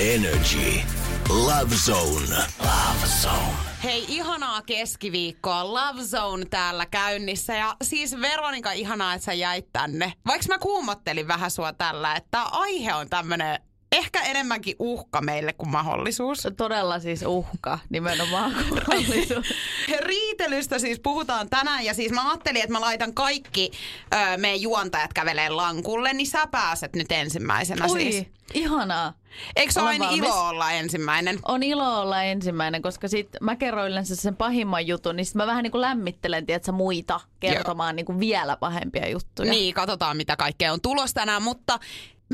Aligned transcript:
Energy. 0.00 0.80
Love 1.28 1.74
Zone. 1.76 2.36
Love 2.60 3.06
Zone. 3.22 3.56
Hei, 3.84 4.04
ihanaa 4.08 4.62
keskiviikkoa. 4.62 5.74
Love 5.74 6.02
Zone 6.02 6.44
täällä 6.44 6.86
käynnissä. 6.86 7.54
Ja 7.54 7.76
siis 7.82 8.20
Veronika, 8.20 8.72
ihanaa, 8.72 9.14
että 9.14 9.24
sä 9.24 9.32
jäit 9.32 9.66
tänne. 9.72 10.12
Vaikka 10.26 10.46
mä 10.48 10.58
kuumottelin 10.58 11.28
vähän 11.28 11.50
sua 11.50 11.72
tällä, 11.72 12.14
että 12.14 12.42
aihe 12.42 12.94
on 12.94 13.08
tämmönen 13.08 13.60
ehkä 13.92 14.20
enemmänkin 14.22 14.76
uhka 14.78 15.20
meille 15.20 15.52
kuin 15.52 15.70
mahdollisuus. 15.70 16.48
Todella 16.56 17.00
siis 17.00 17.22
uhka, 17.22 17.78
nimenomaan 17.90 18.52
mahdollisuus. 18.74 19.54
Riitelystä 20.00 20.78
siis 20.78 21.00
puhutaan 21.00 21.50
tänään 21.50 21.84
ja 21.84 21.94
siis 21.94 22.12
mä 22.12 22.28
ajattelin, 22.30 22.62
että 22.62 22.72
mä 22.72 22.80
laitan 22.80 23.14
kaikki 23.14 23.70
ö, 24.14 24.16
meidän 24.36 24.60
juontajat 24.60 25.12
kävelee 25.12 25.48
lankulle, 25.48 26.12
niin 26.12 26.26
sä 26.26 26.46
pääset 26.46 26.96
nyt 26.96 27.12
ensimmäisenä 27.12 27.86
Ui, 27.88 28.00
siis. 28.00 28.26
ihanaa. 28.54 29.19
Eikö 29.56 29.72
se 29.72 29.80
ole 29.80 29.88
aina 29.88 30.04
valmis. 30.04 30.18
ilo 30.18 30.48
olla 30.48 30.72
ensimmäinen? 30.72 31.38
On 31.48 31.62
ilo 31.62 32.00
olla 32.00 32.22
ensimmäinen, 32.22 32.82
koska 32.82 33.08
sit 33.08 33.28
mä 33.40 33.56
kerron 33.56 33.88
yleensä 33.88 34.16
sen 34.16 34.36
pahimman 34.36 34.86
jutun, 34.86 35.16
niin 35.16 35.26
sit 35.26 35.34
mä 35.34 35.46
vähän 35.46 35.62
niin 35.62 35.70
kuin 35.70 35.80
lämmittelen, 35.80 36.46
tiedätkö, 36.46 36.72
muita 36.72 37.20
kertomaan 37.40 37.96
niin 37.96 38.06
kuin 38.06 38.20
vielä 38.20 38.56
pahempia 38.56 39.08
juttuja. 39.08 39.50
Niin, 39.50 39.74
katsotaan 39.74 40.16
mitä 40.16 40.36
kaikkea 40.36 40.72
on 40.72 40.80
tulos 40.80 41.14
tänään, 41.14 41.42
mutta 41.42 41.78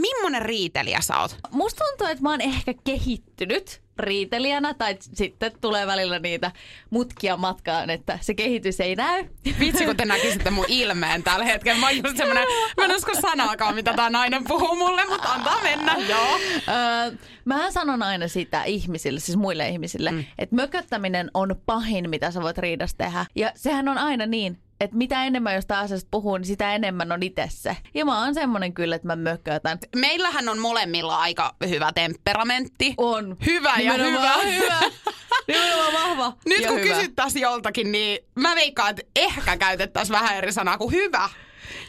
millainen 0.01 0.43
riitelijä 0.43 1.01
sä 1.01 1.19
oot? 1.19 1.37
Musta 1.51 1.85
tuntuu, 1.85 2.07
että 2.07 2.23
mä 2.23 2.31
oon 2.31 2.41
ehkä 2.41 2.75
kehittynyt 2.85 3.83
riitelijänä, 3.99 4.75
tai 4.75 4.97
sitten 5.01 5.53
tulee 5.61 5.87
välillä 5.87 6.19
niitä 6.19 6.53
mutkia 6.91 7.37
matkaan, 7.37 7.91
että 7.91 8.19
se 8.23 8.35
kehitys 8.35 8.81
ei 8.81 8.97
näy. 8.97 9.25
Vitsi, 9.61 9.85
kun 9.85 9.97
te 9.97 10.05
näkisitte 10.05 10.51
mun 10.51 10.65
ilmeen 10.69 11.23
tällä 11.23 11.45
hetkellä. 11.45 11.81
Mä 11.81 11.87
oon 11.87 11.97
just 11.97 12.17
semmonen, 12.17 12.45
mä 12.77 12.85
en 12.85 12.97
usko 12.97 13.13
sanaakaan, 13.21 13.75
mitä 13.75 13.95
tää 13.95 14.11
nainen 14.11 14.45
puhuu 14.45 14.77
mulle, 14.77 15.07
mutta 15.09 15.29
antaa 15.29 15.63
mennä, 15.63 15.97
joo. 16.09 16.39
Öö, 16.69 17.17
mä 17.45 17.71
sanon 17.71 18.03
aina 18.03 18.29
sitä 18.29 18.65
ihmisille, 18.65 19.21
siis 19.21 19.37
muille 19.37 19.69
ihmisille, 19.69 20.11
mm. 20.11 20.25
että 20.39 20.57
mököttäminen 20.57 21.31
on 21.35 21.57
pahin, 21.67 22.11
mitä 22.11 22.31
sä 22.31 22.43
voit 22.43 22.59
riidassa 22.59 22.97
tehdä. 22.97 23.27
Ja 23.35 23.53
sehän 23.55 23.89
on 23.89 23.99
aina 23.99 24.27
niin, 24.27 24.59
että 24.81 24.97
mitä 24.97 25.25
enemmän 25.25 25.55
jostain 25.55 25.85
asiasta 25.85 26.09
puhuu, 26.11 26.37
niin 26.37 26.47
sitä 26.47 26.75
enemmän 26.75 27.13
on 27.13 27.23
itse 27.23 27.47
se. 27.49 27.77
Ja 27.95 28.05
mä 28.05 28.25
oon 28.25 28.35
semmonen 28.35 28.73
kyllä, 28.73 28.97
että 28.97 29.09
mä 29.09 29.17
mökötän. 29.17 29.79
Meillähän 29.97 30.49
on 30.49 30.59
molemmilla 30.59 31.19
aika 31.19 31.55
hyvä 31.69 31.93
temperamentti. 31.93 32.95
On. 32.97 33.37
Hyvä 33.47 33.75
ja 33.79 33.93
hyvä. 33.93 34.37
hyvä. 34.37 34.81
Nimenomaan 35.49 35.93
vahva 35.93 36.33
Nyt 36.49 36.61
ja 36.61 36.69
kun 36.69 36.81
hyvä. 36.81 36.95
kysyttäisiin 36.95 37.43
joltakin, 37.43 37.93
niin 37.93 38.19
mä 38.35 38.55
veikkaan, 38.55 38.91
että 38.91 39.03
ehkä 39.17 39.57
käytettäisiin 39.57 40.15
vähän 40.15 40.37
eri 40.37 40.53
sanaa 40.53 40.79
kuin 40.79 40.93
hyvä. 40.93 41.29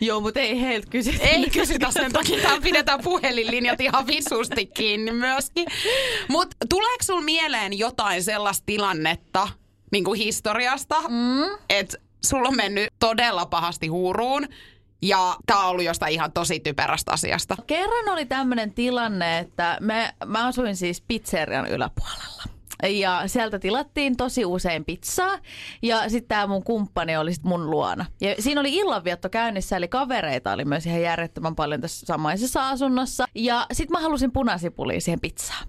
Joo, 0.01 0.19
mutta 0.19 0.39
ei 0.39 0.61
heiltä 0.61 0.87
kysytä. 0.89 1.23
Ei 1.23 1.49
kysytä 1.49 1.91
sen 1.91 2.13
takia, 2.13 2.41
täällä 2.41 2.61
pidetään 2.61 2.99
puhelinlinjat 3.03 3.81
ihan 3.81 4.07
visusti 4.07 4.65
kiinni 4.65 5.11
myöskin. 5.11 5.65
Mutta 6.27 6.57
tuleeko 6.69 7.03
sul 7.03 7.21
mieleen 7.21 7.79
jotain 7.79 8.23
sellaista 8.23 8.65
tilannetta 8.65 9.47
niin 9.91 10.03
kuin 10.03 10.19
historiasta, 10.19 11.01
mm. 11.01 11.57
että 11.69 11.97
sulla 12.25 12.47
on 12.47 12.55
mennyt 12.55 12.89
todella 12.99 13.45
pahasti 13.45 13.87
huuruun 13.87 14.47
ja 15.01 15.35
tää 15.45 15.59
on 15.59 15.69
ollut 15.69 15.85
jostain 15.85 16.13
ihan 16.13 16.31
tosi 16.31 16.59
typerästä 16.59 17.11
asiasta? 17.11 17.55
Kerran 17.67 18.09
oli 18.09 18.25
tämmöinen 18.25 18.73
tilanne, 18.73 19.39
että 19.39 19.77
me, 19.81 20.13
mä 20.25 20.47
asuin 20.47 20.75
siis 20.75 21.03
pizzerian 21.07 21.67
yläpuolella. 21.67 22.43
Ja 22.83 23.23
sieltä 23.27 23.59
tilattiin 23.59 24.17
tosi 24.17 24.45
usein 24.45 24.85
pizzaa 24.85 25.39
ja 25.81 26.09
sitten 26.09 26.27
tämä 26.27 26.47
mun 26.47 26.63
kumppani 26.63 27.17
oli 27.17 27.33
sit 27.33 27.43
mun 27.43 27.69
luona. 27.71 28.05
Ja 28.21 28.35
siinä 28.39 28.61
oli 28.61 28.75
illanvietto 28.75 29.29
käynnissä, 29.29 29.77
eli 29.77 29.87
kavereita 29.87 30.53
oli 30.53 30.65
myös 30.65 30.85
ihan 30.85 31.01
järjettömän 31.01 31.55
paljon 31.55 31.81
tässä 31.81 32.05
samaisessa 32.05 32.69
asunnossa. 32.69 33.25
Ja 33.35 33.65
sitten 33.71 33.91
mä 33.97 34.01
halusin 34.01 34.31
punasipulia 34.31 35.01
siihen 35.01 35.19
pizzaan. 35.19 35.67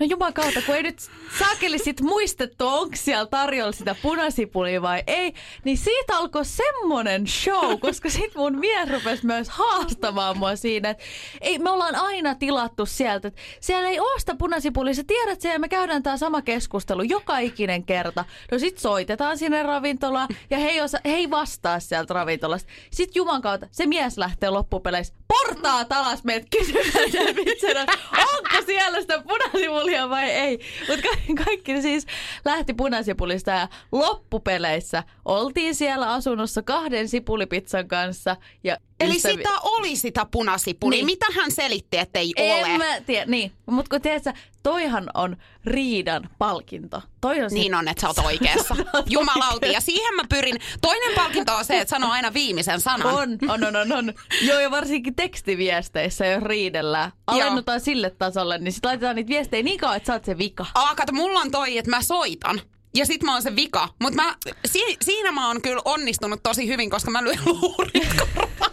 No 0.00 0.06
juman 0.06 0.32
kautta, 0.32 0.62
kun 0.66 0.74
ei 0.74 0.82
nyt 0.82 0.98
saakeli 1.38 1.78
sit 1.78 2.00
muistettu, 2.00 2.66
onko 2.66 2.96
siellä 2.96 3.26
tarjolla 3.26 3.72
sitä 3.72 3.96
punasipulia 4.02 4.82
vai 4.82 5.02
ei, 5.06 5.34
niin 5.64 5.78
siitä 5.78 6.16
alkoi 6.16 6.44
semmonen 6.44 7.26
show, 7.26 7.78
koska 7.80 8.10
sit 8.10 8.34
mun 8.34 8.58
mies 8.58 8.90
rupesi 8.90 9.26
myös 9.26 9.48
haastamaan 9.48 10.38
mua 10.38 10.56
siinä, 10.56 10.90
että 10.90 11.04
ei, 11.40 11.58
me 11.58 11.70
ollaan 11.70 11.94
aina 11.94 12.34
tilattu 12.34 12.86
sieltä, 12.86 13.28
että 13.28 13.40
siellä 13.60 13.88
ei 13.88 14.00
oo 14.00 14.18
sitä 14.18 14.34
punasipulia, 14.38 14.94
sä 14.94 15.04
tiedät 15.06 15.40
sen 15.40 15.52
ja 15.52 15.58
me 15.58 15.68
käydään 15.68 16.02
tää 16.02 16.16
sama 16.16 16.42
keskustelu 16.42 17.02
joka 17.02 17.38
ikinen 17.38 17.84
kerta. 17.84 18.24
No 18.52 18.58
sit 18.58 18.78
soitetaan 18.78 19.38
sinne 19.38 19.62
ravintolaan 19.62 20.28
ja 20.50 20.58
he 20.58 20.68
ei, 20.68 20.80
osa, 20.80 20.98
he 21.04 21.10
ei 21.10 21.30
vastaa 21.30 21.80
sieltä 21.80 22.14
ravintolasta. 22.14 22.72
Sitten 22.90 23.20
juman 23.20 23.42
kautta 23.42 23.66
se 23.70 23.86
mies 23.86 24.18
lähtee 24.18 24.50
loppupeleissä 24.50 25.14
portaat 25.28 25.92
alas 25.92 26.24
meidät 26.24 26.46
kysymään 26.50 27.88
onko 28.18 28.66
siellä 28.66 29.00
sitä 29.00 29.22
punasipulia 29.22 29.81
vai 30.10 30.30
ei. 30.30 30.58
Mutta 30.88 31.02
ka- 31.02 31.34
kaikki 31.44 31.82
siis 31.82 32.06
lähti 32.44 32.74
punasipulista 32.74 33.50
ja 33.50 33.68
loppupeleissä 33.92 35.02
oltiin 35.24 35.74
siellä 35.74 36.12
asunnossa 36.12 36.62
kahden 36.62 37.08
sipulipizzan 37.08 37.88
kanssa. 37.88 38.36
Ja 38.64 38.76
Eli 39.00 39.12
ystävi- 39.14 39.32
sitä 39.32 39.48
oli 39.62 39.96
sitä 39.96 40.26
punasipulia. 40.30 40.96
Niin. 40.96 41.06
Mitä 41.06 41.26
hän 41.36 41.50
selitti, 41.50 41.98
että 41.98 42.18
ei 42.18 42.32
en 42.36 42.64
ole? 42.64 42.78
mä 42.78 43.00
tiedä, 43.00 43.26
niin. 43.30 43.52
Mutta 43.72 43.88
kun 43.90 44.02
tiedät 44.02 44.24
sä, 44.24 44.34
toihan 44.62 45.10
on 45.14 45.36
riidan 45.64 46.28
palkinto. 46.38 47.02
Toi 47.20 47.42
on 47.42 47.50
se, 47.50 47.54
Niin 47.54 47.74
on, 47.74 47.88
että 47.88 48.00
sä 48.00 48.06
oot 48.06 48.18
oikeassa. 48.18 48.76
Jumalauti. 49.06 49.72
Ja 49.72 49.80
siihen 49.80 50.14
mä 50.14 50.22
pyrin. 50.28 50.60
Toinen 50.80 51.14
palkinto 51.14 51.56
on 51.56 51.64
se, 51.64 51.80
että 51.80 51.90
sanoo 51.90 52.10
aina 52.10 52.34
viimeisen 52.34 52.80
sanan. 52.80 53.14
On, 53.14 53.38
on, 53.48 53.64
on, 53.64 53.76
on, 53.76 53.92
on. 53.92 54.12
Joo, 54.42 54.60
ja 54.60 54.70
varsinkin 54.70 55.14
tekstiviesteissä, 55.14 56.26
jos 56.26 56.42
riidellään. 56.42 57.12
Alennutaan 57.26 57.80
sille 57.80 58.10
tasolle, 58.10 58.58
niin 58.58 58.72
sitten 58.72 58.88
laitetaan 58.88 59.16
niitä 59.16 59.28
viestejä 59.28 59.62
niin 59.62 59.78
kauan, 59.78 59.96
että 59.96 60.06
sä 60.06 60.12
oot 60.12 60.24
se 60.24 60.38
vika. 60.38 60.66
Aa, 60.74 60.94
kato, 60.94 61.12
mulla 61.12 61.40
on 61.40 61.50
toi, 61.50 61.78
että 61.78 61.90
mä 61.90 62.02
soitan. 62.02 62.60
Ja 62.94 63.06
sit 63.06 63.22
mä 63.22 63.32
oon 63.32 63.42
se 63.42 63.56
vika. 63.56 63.88
Mutta 64.02 64.22
mä, 64.22 64.36
si, 64.64 64.96
siinä 65.02 65.32
mä 65.32 65.48
oon 65.48 65.62
kyllä 65.62 65.82
onnistunut 65.84 66.42
tosi 66.42 66.68
hyvin, 66.68 66.90
koska 66.90 67.10
mä 67.10 67.24
lyön 67.24 67.38
luurit 67.44 68.08
korvaan. 68.18 68.72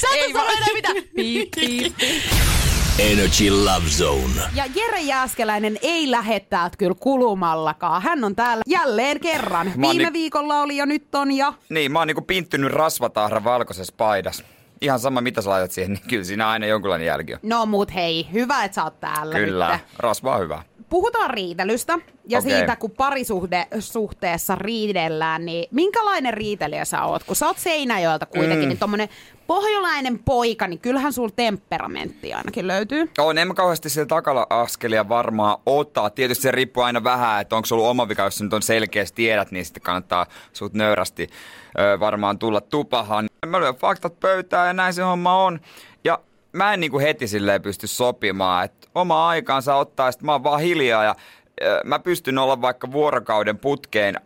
Sä 0.00 0.06
et 0.14 0.32
sano 0.32 0.34
vaan. 0.34 0.56
enää 0.56 0.74
mitään. 0.74 0.96
Piip, 1.14 1.50
piip, 1.50 1.96
piip. 1.98 2.22
Energy 2.98 3.50
Love 3.50 3.86
Zone. 3.90 4.40
Ja 4.54 4.64
Jere 4.74 5.00
Jääskeläinen 5.00 5.78
ei 5.82 6.10
lähde 6.10 6.40
täältä 6.40 6.76
kyllä 6.76 6.94
kulumallakaan. 7.00 8.02
Hän 8.02 8.24
on 8.24 8.36
täällä 8.36 8.62
jälleen 8.66 9.20
kerran. 9.20 9.72
Mä 9.76 9.88
Viime 9.88 10.04
ni- 10.04 10.12
viikolla 10.12 10.60
oli 10.60 10.76
ja 10.76 10.86
nyt 10.86 11.14
on 11.14 11.32
ja... 11.32 11.52
Niin, 11.68 11.92
mä 11.92 11.98
oon 11.98 12.08
niinku 12.08 12.22
pinttynyt 12.22 12.72
rasvatahra 12.72 13.44
valkoisessa 13.44 13.94
paidassa. 13.96 14.44
Ihan 14.80 14.98
sama 15.00 15.20
mitä 15.20 15.42
sä 15.42 15.50
laitat 15.50 15.72
siihen, 15.72 15.92
niin 15.92 16.02
kyllä 16.08 16.24
siinä 16.24 16.48
aina 16.48 16.66
jonkunlainen 16.66 17.06
jälki 17.06 17.34
on. 17.34 17.40
No 17.42 17.66
mut 17.66 17.94
hei, 17.94 18.28
hyvä, 18.32 18.64
että 18.64 18.74
sä 18.74 18.84
oot 18.84 19.00
täällä 19.00 19.34
Kyllä, 19.34 19.72
nyt. 19.72 19.80
rasva 19.98 20.34
on 20.34 20.40
hyvä. 20.40 20.62
Puhutaan 20.88 21.30
riitelystä 21.30 21.98
ja 22.26 22.38
Okei. 22.38 22.50
siitä, 22.50 22.76
kun 22.76 22.90
parisuhteessa 22.90 24.54
riidellään, 24.54 25.44
niin 25.44 25.68
minkälainen 25.70 26.34
riitelijä 26.34 26.84
sä 26.84 27.02
oot? 27.02 27.24
Kun 27.24 27.36
sä 27.36 27.46
oot 27.46 27.58
Seinäjoelta 27.58 28.26
kuitenkin, 28.26 28.64
mm. 28.64 28.68
niin 28.68 28.78
tommonen 28.78 29.08
pohjolainen 29.46 30.18
poika, 30.18 30.66
niin 30.66 30.78
kyllähän 30.78 31.12
sulla 31.12 31.30
temperamentti 31.36 32.34
ainakin 32.34 32.66
löytyy. 32.66 33.10
On, 33.18 33.38
en 33.38 33.48
mä 33.48 33.54
kauheasti 33.54 33.90
sillä 33.90 34.06
takala 34.06 34.46
askelia 34.50 35.08
varmaan 35.08 35.58
ottaa. 35.66 36.10
Tietysti 36.10 36.42
se 36.42 36.50
riippuu 36.50 36.82
aina 36.82 37.04
vähän, 37.04 37.40
että 37.40 37.56
onko 37.56 37.66
se 37.66 37.74
ollut 37.74 37.88
oma 37.88 38.08
vika, 38.08 38.22
jos 38.22 38.42
nyt 38.42 38.52
on 38.52 38.62
selkeästi 38.62 39.16
tiedät, 39.16 39.50
niin 39.50 39.64
sitten 39.64 39.82
kannattaa 39.82 40.26
sut 40.52 40.74
nöyrästi 40.74 41.30
ö, 41.78 42.00
varmaan 42.00 42.38
tulla 42.38 42.60
tupahan. 42.60 43.26
Mä 43.46 43.60
lyön 43.60 43.74
faktat 43.74 44.20
pöytään 44.20 44.66
ja 44.66 44.72
näin 44.72 44.94
se 44.94 45.02
homma 45.02 45.44
on. 45.44 45.60
Ja 46.04 46.18
mä 46.52 46.74
en 46.74 46.80
niinku 46.80 46.98
heti 46.98 47.28
silleen 47.28 47.62
pysty 47.62 47.86
sopimaan, 47.86 48.64
että 48.64 48.85
oma 48.96 49.28
aikaansa 49.28 49.74
ottaa, 49.74 50.12
sit 50.12 50.22
mä 50.22 50.32
oon 50.32 50.44
vaan 50.44 50.60
hiljaa 50.60 51.04
ja 51.04 51.14
mä 51.84 51.98
pystyn 51.98 52.38
olla 52.38 52.60
vaikka 52.62 52.92
vuorokauden 52.92 53.58
putkeen 53.58 54.20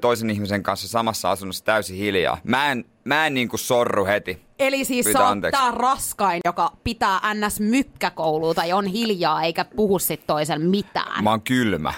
toisen 0.00 0.30
ihmisen 0.30 0.62
kanssa 0.62 0.88
samassa 0.88 1.30
asunnossa 1.30 1.64
täysin 1.64 1.96
hiljaa. 1.96 2.38
Mä 2.44 2.70
en, 2.70 2.84
mä 3.04 3.26
en 3.26 3.34
niinku 3.34 3.56
sorru 3.56 4.06
heti. 4.06 4.45
Eli 4.58 4.84
siis 4.84 5.16
anteeksi. 5.16 5.60
tää 5.60 5.70
raskain, 5.70 6.40
joka 6.44 6.72
pitää 6.84 7.20
ns. 7.34 7.60
mykkäkoulua 7.60 8.54
tai 8.54 8.72
on 8.72 8.86
hiljaa 8.86 9.42
eikä 9.42 9.64
puhu 9.64 9.98
sit 9.98 10.26
toisen 10.26 10.62
mitään. 10.62 11.24
Mä 11.24 11.30
oon 11.30 11.42
kylmä. 11.42 11.92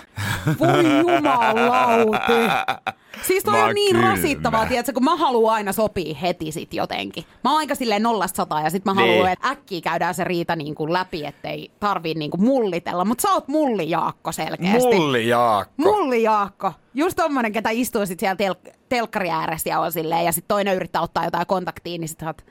Voi 0.58 0.99
jumalauti. 0.99 2.32
Siis 3.26 3.44
toi 3.44 3.62
on 3.62 3.75
niin 3.75 3.96
kylmä. 3.96 4.10
rasittavaa, 4.10 4.66
tiedätkö, 4.66 4.93
kun 4.93 5.05
mä 5.05 5.16
haluan 5.16 5.55
aina 5.55 5.72
sopii 5.72 6.19
heti 6.22 6.52
sit 6.52 6.75
jotenkin. 6.75 7.25
Mä 7.44 7.50
oon 7.50 7.58
aika 7.58 7.75
silleen 7.75 8.02
nollasta 8.02 8.37
sataa 8.37 8.60
ja 8.62 8.70
sit 8.70 8.84
mä 8.84 8.94
Niin. 8.94 9.12
haluan, 9.14 9.32
että 9.32 9.49
äkkiä 9.49 9.81
käydään 9.81 10.14
se 10.14 10.25
riita 10.25 10.56
niin 10.56 10.75
kuin 10.75 10.93
läpi, 10.93 11.25
ettei 11.26 11.70
tarvii 11.81 12.14
niin 12.14 12.31
kuin 12.31 12.43
mullitella. 12.44 13.05
Mutta 13.05 13.22
sä 13.22 13.32
oot 13.34 13.49
mulli 13.49 13.90
Jaakko 13.90 14.32
selkeästi. 14.32 14.94
Mulli 14.94 15.28
Jaakko. 15.28 15.72
Mulli 15.76 16.22
Jaakko. 16.22 16.72
Just 16.98 17.16
tommonen, 17.16 17.52
ketä 17.52 17.70
istuu 17.70 18.06
sit 18.06 18.20
siellä 18.20 18.36
tel- 18.36 18.72
telkkari 18.88 19.30
ääressä 19.30 19.70
ja 19.70 19.80
on 19.80 19.92
silleen, 19.92 20.24
ja 20.24 20.32
sit 20.32 20.44
toinen 20.48 20.76
yrittää 20.76 21.02
ottaa 21.02 21.24
jotain 21.24 21.46
kontaktiin, 21.46 22.00
niin 22.00 22.08
sit 22.08 22.20
sä 22.20 22.26
oot, 22.26 22.44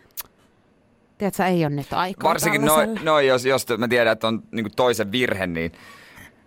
tiedätkö, 1.18 1.46
ei 1.46 1.66
ole 1.66 1.76
nyt 1.76 1.94
aikaa 1.94 2.30
Varsinkin 2.30 2.66
noin, 2.66 3.00
no, 3.04 3.20
jos, 3.20 3.46
jos 3.46 3.66
mä 3.78 3.88
tiedän, 3.88 4.14
että 4.14 4.28
on 4.28 4.44
niinku 4.52 4.70
toisen 4.76 5.12
virhe, 5.12 5.48
niin 5.48 5.72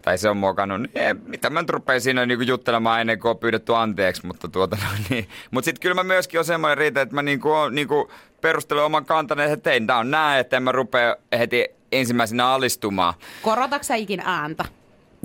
tai 0.02 0.18
se 0.18 0.28
on 0.28 0.36
mokannut, 0.36 0.80
niin 0.80 0.90
ei, 0.94 1.14
mitä 1.14 1.50
mä 1.50 1.60
nyt 1.62 1.70
rupean 1.70 2.00
siinä 2.00 2.26
niinku 2.26 2.44
juttelemaan 2.44 3.00
ennen 3.00 3.18
kuin 3.20 3.30
on 3.30 3.38
pyydetty 3.38 3.76
anteeksi, 3.76 4.26
mutta 4.26 4.48
tuota 4.48 4.76
no, 4.76 4.88
niin. 5.10 5.28
Mut 5.50 5.64
sit 5.64 5.78
kyllä 5.78 5.94
mä 5.94 6.04
myöskin 6.04 6.40
on 6.40 6.44
semmoinen 6.44 6.78
riita, 6.78 7.00
että 7.00 7.14
mä 7.14 7.22
niinku, 7.22 7.68
niinku 7.70 8.10
perustelen 8.40 8.84
oman 8.84 9.04
kantani, 9.04 9.42
että 9.42 9.56
tein, 9.56 9.86
tää 9.86 9.98
on 9.98 10.10
näin, 10.10 10.40
että 10.40 10.56
en 10.56 10.62
mä 10.62 10.72
rupea 10.72 11.16
heti 11.38 11.68
ensimmäisenä 11.92 12.48
alistumaan. 12.48 13.14
Korotatko 13.42 13.84
sä 13.84 13.94
ikin 13.94 14.22
ääntä? 14.24 14.64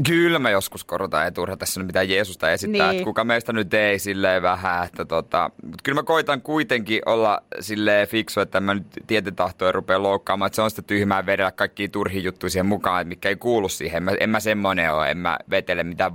Kyllä 0.03 0.39
mä 0.39 0.49
joskus 0.49 0.83
korotan, 0.83 1.25
ei 1.25 1.31
turha 1.31 1.57
tässä 1.57 1.79
nyt 1.79 1.87
mitään 1.87 2.09
Jeesusta 2.09 2.51
esittää, 2.51 2.87
Niin. 2.87 2.91
että 2.91 3.03
kuka 3.03 3.23
meistä 3.23 3.53
nyt 3.53 3.73
ei 3.73 3.99
silleen 3.99 4.41
vähän, 4.41 4.85
että 4.85 5.05
tota, 5.05 5.49
mutta 5.63 5.77
kyllä 5.83 5.95
mä 5.95 6.03
koitan 6.03 6.41
kuitenkin 6.41 7.01
olla 7.05 7.43
silleen 7.59 8.07
fiksu, 8.07 8.39
että 8.39 8.59
mä 8.59 8.73
nyt 8.73 8.87
tietetahtoja 9.07 9.71
rupea 9.71 10.03
loukkaamaan, 10.03 10.47
että 10.47 10.55
se 10.55 10.61
on 10.61 10.69
sitä 10.69 10.81
tyhmää 10.81 11.25
vedellä 11.25 11.51
kaikkia 11.51 11.87
turhi 11.87 12.23
juttuja 12.23 12.49
siihen 12.49 12.65
mukaan, 12.65 13.07
mikä 13.07 13.29
ei 13.29 13.35
kuulu 13.35 13.69
siihen. 13.69 13.97
En 13.97 14.03
mä, 14.03 14.11
en 14.19 14.29
mä 14.29 14.39
semmoinen 14.39 14.93
ole, 14.93 15.11
en 15.11 15.17
mä 15.17 15.37
vetele 15.49 15.83
mitään 15.83 16.11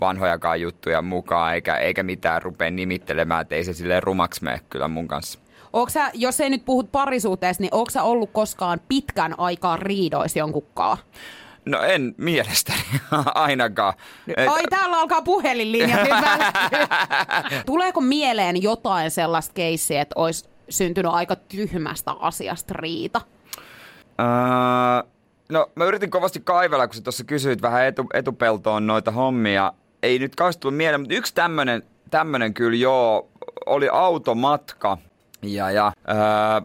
vanhojakaan 0.00 0.60
juttuja 0.60 1.02
mukaan, 1.02 1.54
eikä, 1.54 1.76
eikä 1.76 2.02
mitään 2.02 2.42
rupea 2.42 2.70
nimittelemään, 2.70 3.42
että 3.42 3.54
ei 3.54 3.64
se 3.64 3.72
silleen 3.72 4.02
rumaksi 4.02 4.44
mene 4.44 4.60
kyllä 4.70 4.88
mun 4.88 5.08
kanssa. 5.08 5.38
Onko 5.72 5.90
sä, 5.90 6.10
jos 6.14 6.40
ei 6.40 6.50
nyt 6.50 6.64
puhut 6.64 6.92
parisuhteesta, 6.92 7.62
niin 7.62 7.74
onko 7.74 7.90
sä 7.90 8.02
ollut 8.02 8.30
koskaan 8.32 8.80
pitkän 8.88 9.34
aikaa 9.38 9.76
riidois 9.76 10.36
jonkunkaan? 10.36 10.98
No 11.68 11.82
en 11.82 12.14
mielestäni 12.16 12.78
ainakaan. 13.34 13.94
Ai, 14.50 14.64
täällä 14.70 14.96
alkaa 15.00 15.22
puhelinlinja. 15.22 15.96
Tuleeko 17.66 18.00
mieleen 18.00 18.62
jotain 18.62 19.10
sellaista 19.10 19.54
keissiä, 19.54 20.02
että 20.02 20.14
olisi 20.16 20.48
syntynyt 20.68 21.12
aika 21.12 21.36
tyhmästä 21.36 22.12
asiasta 22.12 22.74
riita? 22.76 23.20
Öö, 24.20 25.10
no 25.48 25.70
mä 25.74 25.84
yritin 25.84 26.10
kovasti 26.10 26.40
kaivella, 26.40 26.86
kun 26.86 26.94
sä 26.94 27.02
tuossa 27.02 27.24
kysyit 27.24 27.62
vähän 27.62 27.86
etu, 27.86 28.06
etupeltoon 28.14 28.86
noita 28.86 29.10
hommia. 29.10 29.72
Ei 30.02 30.18
nyt 30.18 30.36
kauheasti 30.36 30.60
tullut 30.60 30.76
mieleen, 30.76 31.00
mutta 31.00 31.14
yksi 31.14 31.34
tämmönen, 31.34 31.82
tämmönen 32.10 32.54
kyllä 32.54 32.76
joo, 32.76 33.28
oli 33.66 33.88
automatka. 33.92 34.98
Ja, 35.42 35.70
ja 35.70 35.92
öö, 36.08 36.16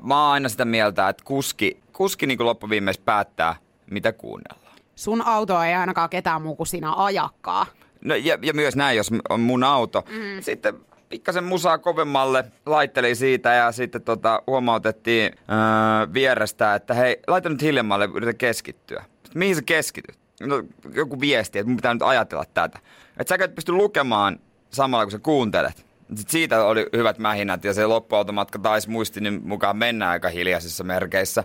mä 0.03 0.23
oon 0.23 0.33
aina 0.33 0.49
sitä 0.49 0.65
mieltä, 0.65 1.09
että 1.09 1.23
kuski, 1.25 1.79
kuski 1.93 2.27
niin 2.27 2.45
loppuviimeis 2.45 2.97
päättää, 2.97 3.55
mitä 3.91 4.13
kuunnellaan. 4.13 4.62
Sun 4.95 5.21
auto 5.21 5.61
ei 5.61 5.73
ainakaan 5.73 6.09
ketään 6.09 6.41
muu 6.41 6.55
kuin 6.55 6.67
sinä 6.67 6.93
ajakkaa. 6.95 7.65
No, 8.01 8.15
ja, 8.15 8.37
ja 8.41 8.53
myös 8.53 8.75
näin, 8.75 8.97
jos 8.97 9.11
on 9.29 9.39
mun 9.39 9.63
auto. 9.63 10.03
Mm. 10.09 10.41
Sitten 10.41 10.73
pikkasen 11.09 11.43
musaa 11.43 11.77
kovemmalle 11.77 12.45
laitteli 12.65 13.15
siitä 13.15 13.53
ja 13.53 13.71
sitten 13.71 14.01
tota, 14.01 14.43
huomautettiin 14.47 15.31
öö, 15.35 16.13
vierestä, 16.13 16.75
että 16.75 16.93
hei, 16.93 17.19
laita 17.27 17.49
nyt 17.49 17.61
hiljemmalle, 17.61 18.09
yritä 18.13 18.33
keskittyä. 18.33 19.05
Sitten, 19.23 19.39
mihin 19.39 19.55
sä 19.55 19.61
keskityt? 19.65 20.17
No, 20.41 20.63
joku 20.93 21.19
viesti, 21.21 21.59
että 21.59 21.67
mun 21.67 21.75
pitää 21.75 21.93
nyt 21.93 22.01
ajatella 22.01 22.45
tätä. 22.53 22.79
Että 23.17 23.37
sä 23.37 23.43
et 23.43 23.55
pysty 23.55 23.71
lukemaan 23.71 24.39
samalla, 24.69 25.05
kun 25.05 25.11
sä 25.11 25.19
kuuntelet. 25.19 25.77
Sitten 26.07 26.31
siitä 26.31 26.65
oli 26.65 26.85
hyvät 26.93 27.17
mähinät 27.17 27.63
ja 27.63 27.73
se 27.73 27.85
loppuautomatka 27.85 28.59
taisi 28.59 28.89
muistini 28.89 29.31
mukaan 29.31 29.77
mennä 29.77 30.09
aika 30.09 30.29
hiljaisissa 30.29 30.83
merkeissä. 30.83 31.43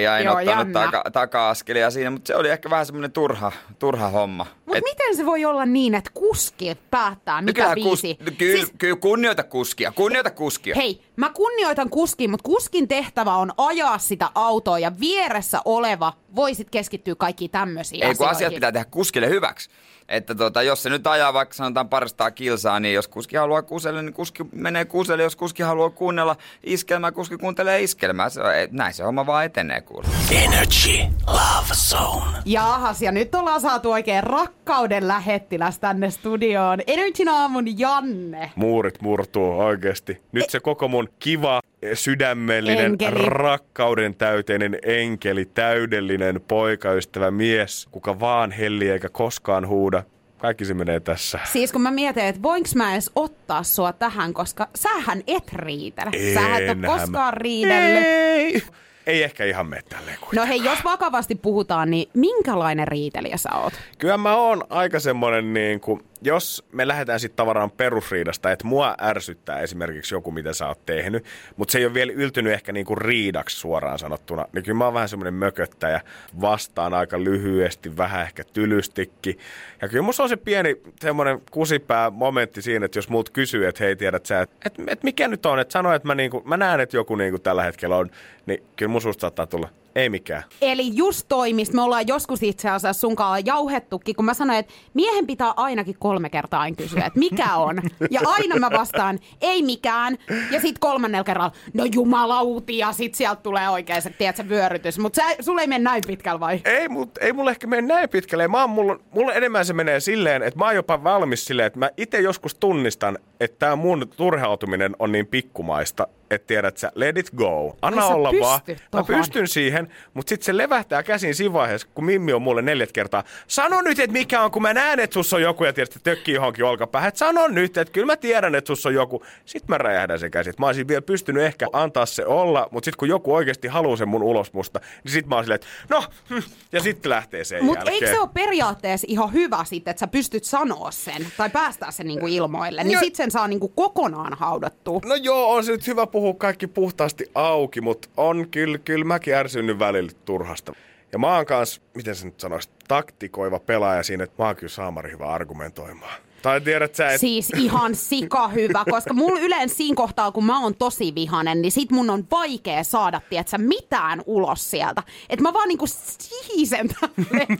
Ja 0.00 0.18
en 0.18 0.24
Joo, 0.24 0.34
ottanut 0.36 0.58
jännä. 0.58 0.80
taka, 0.80 1.10
taka-askelia 1.10 1.90
siinä, 1.90 2.10
mutta 2.10 2.26
se 2.26 2.36
oli 2.36 2.48
ehkä 2.50 2.70
vähän 2.70 2.86
semmoinen 2.86 3.12
turha, 3.12 3.52
turha 3.78 4.08
homma. 4.08 4.46
Mutta 4.66 4.78
Et- 4.78 4.84
miten 4.84 5.16
se 5.16 5.26
voi 5.26 5.44
olla 5.44 5.66
niin, 5.66 5.94
että 5.94 6.10
kuski 6.14 6.76
päättää, 6.90 7.40
No 7.40 7.44
mikä 7.44 7.54
kyllähän 7.54 7.74
biisi? 7.74 8.14
Kus, 8.14 8.26
no 8.26 8.32
kyllä, 8.38 8.56
siis... 8.56 8.72
kyllä 8.78 8.96
kunnioita 8.96 9.42
kuskia, 9.42 9.92
kunnioita 9.92 10.30
kuskia. 10.30 10.74
Hei, 10.74 11.02
mä 11.16 11.30
kunnioitan 11.34 11.90
kuskia, 11.90 12.28
mutta 12.28 12.44
kuskin 12.44 12.88
tehtävä 12.88 13.34
on 13.34 13.52
ajaa 13.56 13.98
sitä 13.98 14.30
autoa 14.34 14.78
ja 14.78 14.92
vieressä 15.00 15.60
oleva 15.64 16.12
voisit 16.36 16.70
keskittyä 16.70 17.14
kaikkiin 17.14 17.50
tämmöisiin 17.50 18.02
Ei 18.02 18.08
kun 18.08 18.12
asioihin. 18.26 18.36
asiat 18.36 18.54
pitää 18.54 18.72
tehdä 18.72 18.84
kuskille 18.90 19.28
hyväksi. 19.28 19.70
Että 20.10 20.34
tota, 20.34 20.62
jos 20.62 20.82
se 20.82 20.90
nyt 20.90 21.06
ajaa 21.06 21.34
vaikka 21.34 21.54
sanotaan 21.54 21.88
paristaa 21.88 22.30
kilsaa, 22.30 22.80
niin 22.80 22.94
jos 22.94 23.08
kuski 23.08 23.36
haluaa 23.36 23.62
kuuselle, 23.62 24.02
niin 24.02 24.12
kuski 24.12 24.44
menee 24.52 24.84
kuuselle. 24.84 25.22
Jos 25.22 25.36
kuski 25.36 25.62
haluaa 25.62 25.90
kuunnella 25.90 26.36
iskelmää, 26.64 27.12
kuski 27.12 27.36
kuuntelee 27.36 27.82
iskelmää. 27.82 28.28
Se 28.28 28.40
näin 28.70 28.94
se 28.94 29.02
homma 29.04 29.26
vaan 29.26 29.44
etenee 29.44 29.80
kuule. 29.80 30.06
Energy 30.44 30.98
Love 31.26 31.74
Zone. 31.74 32.38
Jaahas, 32.44 33.02
ja 33.02 33.12
nyt 33.12 33.34
ollaan 33.34 33.60
saatu 33.60 33.92
oikein 33.92 34.24
rakkauden 34.24 35.08
lähettiläs 35.08 35.78
tänne 35.78 36.10
studioon. 36.10 36.80
Energin 36.86 37.28
aamun 37.28 37.78
Janne. 37.78 38.52
Muurit 38.56 39.02
murtuu 39.02 39.58
oikeasti. 39.58 40.22
Nyt 40.32 40.50
se 40.50 40.60
koko 40.60 40.88
mun 40.88 41.08
kiva, 41.18 41.60
sydämellinen, 41.94 42.84
Enkeli. 42.84 43.24
rakkauden 43.26 44.14
täyteinen 44.14 44.78
enkeli, 44.82 45.44
täydellinen 45.44 46.40
poikaystävä 46.48 47.30
mies, 47.30 47.88
kuka 47.90 48.20
vaan 48.20 48.50
helli 48.50 48.90
eikä 48.90 49.08
koskaan 49.08 49.68
huuda. 49.68 50.02
Kaikki 50.38 50.64
se 50.64 50.74
menee 50.74 51.00
tässä. 51.00 51.38
Siis 51.52 51.72
kun 51.72 51.82
mä 51.82 51.90
mietin, 51.90 52.24
että 52.24 52.42
voinko 52.42 52.68
mä 52.74 52.92
edes 52.92 53.10
ottaa 53.16 53.62
sua 53.62 53.92
tähän, 53.92 54.34
koska 54.34 54.68
sähän 54.74 55.22
et 55.26 55.52
riitele. 55.52 56.10
Sähän 56.34 56.62
et 56.62 56.68
ole 56.68 56.70
Enhän 56.70 56.98
koskaan 56.98 57.32
riidellyt. 57.34 58.04
Ei. 58.06 58.62
Ei 59.06 59.22
ehkä 59.22 59.44
ihan 59.44 59.66
mene 59.66 59.82
tälleen 59.88 60.14
No 60.20 60.20
kuitenkaan. 60.26 60.48
hei, 60.48 60.64
jos 60.64 60.84
vakavasti 60.84 61.34
puhutaan, 61.34 61.90
niin 61.90 62.08
minkälainen 62.14 62.88
riitelijä 62.88 63.36
sä 63.36 63.48
oot? 63.54 63.72
Kyllä 63.98 64.16
mä 64.18 64.36
oon 64.36 64.64
aika 64.70 65.00
semmonen 65.00 65.54
niin 65.54 65.80
kuin, 65.80 66.02
jos 66.22 66.64
me 66.72 66.88
lähdetään 66.88 67.20
sitten 67.20 67.36
tavaraan 67.36 67.70
perusriidasta, 67.70 68.52
että 68.52 68.66
mua 68.66 68.94
ärsyttää 69.02 69.60
esimerkiksi 69.60 70.14
joku, 70.14 70.30
mitä 70.30 70.52
sä 70.52 70.68
oot 70.68 70.86
tehnyt, 70.86 71.24
mutta 71.56 71.72
se 71.72 71.78
ei 71.78 71.84
ole 71.84 71.94
vielä 71.94 72.12
yltynyt 72.12 72.52
ehkä 72.52 72.72
niin 72.72 72.86
kuin 72.86 72.98
riidaksi 72.98 73.56
suoraan 73.56 73.98
sanottuna, 73.98 74.46
niin 74.52 74.64
kyllä 74.64 74.78
mä 74.78 74.84
oon 74.84 74.94
vähän 74.94 75.08
semmoinen 75.08 75.34
mököttäjä, 75.34 76.00
vastaan 76.40 76.94
aika 76.94 77.24
lyhyesti, 77.24 77.96
vähän 77.96 78.22
ehkä 78.22 78.44
tylystikin. 78.44 79.38
Ja 79.82 79.88
kyllä 79.88 80.02
musta 80.02 80.22
on 80.22 80.28
se 80.28 80.36
pieni 80.36 80.76
semmoinen 81.00 81.42
kusipää 81.50 82.10
momentti 82.10 82.62
siinä, 82.62 82.84
että 82.84 82.98
jos 82.98 83.08
muut 83.08 83.30
kysyy, 83.30 83.66
että 83.66 83.84
hei 83.84 83.96
tiedät 83.96 84.26
sä, 84.26 84.40
että 84.40 84.56
et, 84.66 84.74
et 84.86 85.02
mikä 85.02 85.28
nyt 85.28 85.46
on, 85.46 85.58
että 85.58 85.72
sano, 85.72 85.92
että 85.92 86.08
mä, 86.08 86.14
niinku, 86.14 86.42
mä 86.44 86.56
näen, 86.56 86.80
että 86.80 86.96
joku 86.96 87.16
niinku 87.16 87.38
tällä 87.38 87.62
hetkellä 87.62 87.96
on, 87.96 88.10
niin 88.46 88.62
kyllä 88.76 88.92
mun 88.92 89.00
saattaa 89.18 89.46
tulla, 89.46 89.68
ei 89.94 90.08
mikään. 90.10 90.42
Eli 90.62 90.96
just 90.96 91.26
toi, 91.28 91.52
mistä 91.52 91.76
me 91.76 91.82
ollaan 91.82 92.06
joskus 92.06 92.42
itse 92.42 92.70
asiassa 92.70 93.00
sunkaan 93.00 93.46
jauhettukin, 93.46 94.16
kun 94.16 94.24
mä 94.24 94.34
sanoin, 94.34 94.58
että 94.58 94.72
miehen 94.94 95.26
pitää 95.26 95.52
ainakin 95.56 95.96
kolme 95.98 96.30
kertaa 96.30 96.60
aina 96.60 96.76
kysyä, 96.76 97.06
että 97.06 97.18
mikä 97.18 97.54
on. 97.56 97.82
Ja 98.10 98.20
aina 98.24 98.56
mä 98.56 98.70
vastaan, 98.70 99.18
ei 99.40 99.62
mikään. 99.62 100.18
Ja 100.50 100.60
sit 100.60 100.78
kolmannella 100.78 101.24
kerralla, 101.24 101.52
no 101.74 101.84
jumalauti, 101.94 102.78
ja 102.78 102.92
sit 102.92 103.14
sieltä 103.14 103.42
tulee 103.42 103.68
oikein 103.68 104.02
se, 104.02 104.10
tiedätkö, 104.10 104.48
vyörytys. 104.48 104.98
Mutta 104.98 105.22
sulle 105.40 105.60
ei 105.60 105.66
mene 105.66 105.84
näin 105.84 106.02
pitkällä 106.06 106.40
vai? 106.40 106.60
Ei, 106.64 106.88
mut, 106.88 107.18
ei 107.20 107.32
mulle 107.32 107.50
ehkä 107.50 107.66
mene 107.66 107.82
näin 107.82 108.08
pitkälle. 108.08 108.48
Mä 108.48 108.60
oon, 108.60 108.70
mulla, 108.70 108.98
mulla 109.10 109.32
enemmän 109.32 109.64
se 109.64 109.72
menee 109.72 110.00
silleen, 110.00 110.42
että 110.42 110.58
mä 110.58 110.64
oon 110.64 110.74
jopa 110.74 111.04
valmis 111.04 111.44
silleen, 111.44 111.66
että 111.66 111.78
mä 111.78 111.90
itse 111.96 112.20
joskus 112.20 112.54
tunnistan, 112.54 113.18
että 113.40 113.58
tää 113.58 113.76
mun 113.76 114.08
turhautuminen 114.16 114.96
on 114.98 115.12
niin 115.12 115.26
pikkumaista, 115.26 116.06
että 116.30 116.46
tiedät 116.46 116.76
sä, 116.76 116.92
let 116.94 117.18
it 117.18 117.30
go. 117.36 117.76
Anna 117.82 118.06
Ai 118.06 118.14
olla 118.14 118.32
vaan. 118.40 118.60
pystyt 118.60 118.84
Mä 118.92 119.02
tohon. 119.02 119.06
pystyn 119.06 119.48
siihen, 119.48 119.88
mutta 120.14 120.28
sitten 120.28 120.44
se 120.46 120.56
levähtää 120.56 121.02
käsin 121.02 121.34
siinä 121.34 121.52
vaiheessa, 121.52 121.88
kun 121.94 122.04
Mimmi 122.04 122.32
on 122.32 122.42
mulle 122.42 122.62
neljät 122.62 122.92
kertaa. 122.92 123.24
Sano 123.46 123.80
nyt, 123.80 123.98
että 123.98 124.12
mikä 124.12 124.42
on, 124.42 124.50
kun 124.50 124.62
mä 124.62 124.74
näen, 124.74 125.00
että 125.00 125.14
sus 125.14 125.32
on 125.32 125.42
joku 125.42 125.64
ja 125.64 125.72
tiedät, 125.72 125.96
että 125.96 126.10
tökkii 126.10 126.34
johonkin 126.34 126.64
olkapäähän. 126.64 127.08
Et 127.08 127.16
sano 127.16 127.48
nyt, 127.48 127.76
että 127.76 127.92
kyllä 127.92 128.06
mä 128.06 128.16
tiedän, 128.16 128.54
että 128.54 128.68
sus 128.68 128.86
on 128.86 128.94
joku. 128.94 129.22
Sitten 129.44 129.68
mä 129.68 129.78
räjähdän 129.78 130.18
sen 130.18 130.30
käsin. 130.30 130.54
Mä 130.58 130.66
olisin 130.66 130.88
vielä 130.88 131.02
pystynyt 131.02 131.42
ehkä 131.42 131.66
antaa 131.72 132.06
se 132.06 132.26
olla, 132.26 132.68
mutta 132.70 132.84
sitten 132.84 132.98
kun 132.98 133.08
joku 133.08 133.34
oikeasti 133.34 133.68
haluaa 133.68 133.96
sen 133.96 134.08
mun 134.08 134.22
ulos 134.22 134.52
musta, 134.52 134.80
niin 135.04 135.12
sitten 135.12 135.28
mä 135.28 135.34
oon 135.34 135.44
silleen, 135.44 135.54
että 135.54 135.66
no, 135.88 136.04
hm, 136.30 136.50
ja 136.72 136.80
sitten 136.80 137.10
lähtee 137.10 137.44
sen 137.44 137.64
Mutta 137.64 137.90
eikö 137.90 138.06
se 138.06 138.20
ole 138.20 138.28
periaatteessa 138.34 139.06
ihan 139.10 139.32
hyvä 139.32 139.64
sitten, 139.64 139.90
että 139.90 140.00
sä 140.00 140.06
pystyt 140.06 140.44
sanoa 140.44 140.90
sen 140.90 141.26
tai 141.36 141.50
päästää 141.50 141.90
sen 141.90 142.06
niinku 142.06 142.26
ilmoille, 142.26 142.84
niin 142.84 142.92
Joo. 142.92 143.00
sit 143.00 143.14
sen 143.16 143.30
saa 143.30 143.48
niinku 143.48 143.68
kokonaan 143.68 144.34
haudattua. 144.38 145.00
No 145.04 145.14
joo, 145.14 145.50
on 145.52 145.64
se 145.64 145.72
nyt 145.72 145.86
hyvä 145.86 146.06
puhua 146.06 146.19
kaikki 146.38 146.66
puhtaasti 146.66 147.30
auki, 147.34 147.80
mutta 147.80 148.08
on 148.16 148.48
kyllä, 148.50 148.78
kyllä 148.78 149.04
mäkin 149.04 149.34
ärsynyt 149.34 149.78
välillä 149.78 150.10
turhasta. 150.24 150.72
Ja 151.12 151.18
mä 151.18 151.36
oon 151.36 151.46
kans, 151.46 151.82
miten 151.94 152.14
se 152.14 152.26
nyt 152.26 152.40
sanoisi, 152.40 152.70
taktikoiva 152.88 153.58
pelaaja 153.60 154.02
siinä, 154.02 154.24
että 154.24 154.42
mä 154.42 154.46
oon 154.46 154.56
kyllä 154.56 154.70
saamari 154.70 155.10
hyvä 155.10 155.26
argumentoimaan. 155.26 156.20
Tai 156.42 156.60
tiedät 156.60 156.94
sä, 156.94 157.06
että 157.06 157.18
Siis 157.18 157.50
ihan 157.56 157.94
sika 157.94 158.48
hyvä, 158.48 158.84
koska 158.90 159.14
mulla 159.14 159.40
yleensä 159.40 159.76
siinä 159.76 159.96
kohtaa, 159.96 160.32
kun 160.32 160.44
mä 160.44 160.62
oon 160.62 160.74
tosi 160.74 161.14
vihanen, 161.14 161.62
niin 161.62 161.72
sit 161.72 161.90
mun 161.90 162.10
on 162.10 162.26
vaikea 162.30 162.84
saada, 162.84 163.20
tietsä, 163.30 163.58
mitään 163.58 164.22
ulos 164.26 164.70
sieltä. 164.70 165.02
Että 165.28 165.42
mä 165.42 165.52
vaan 165.52 165.68
niinku 165.68 165.86
siisen 165.86 166.88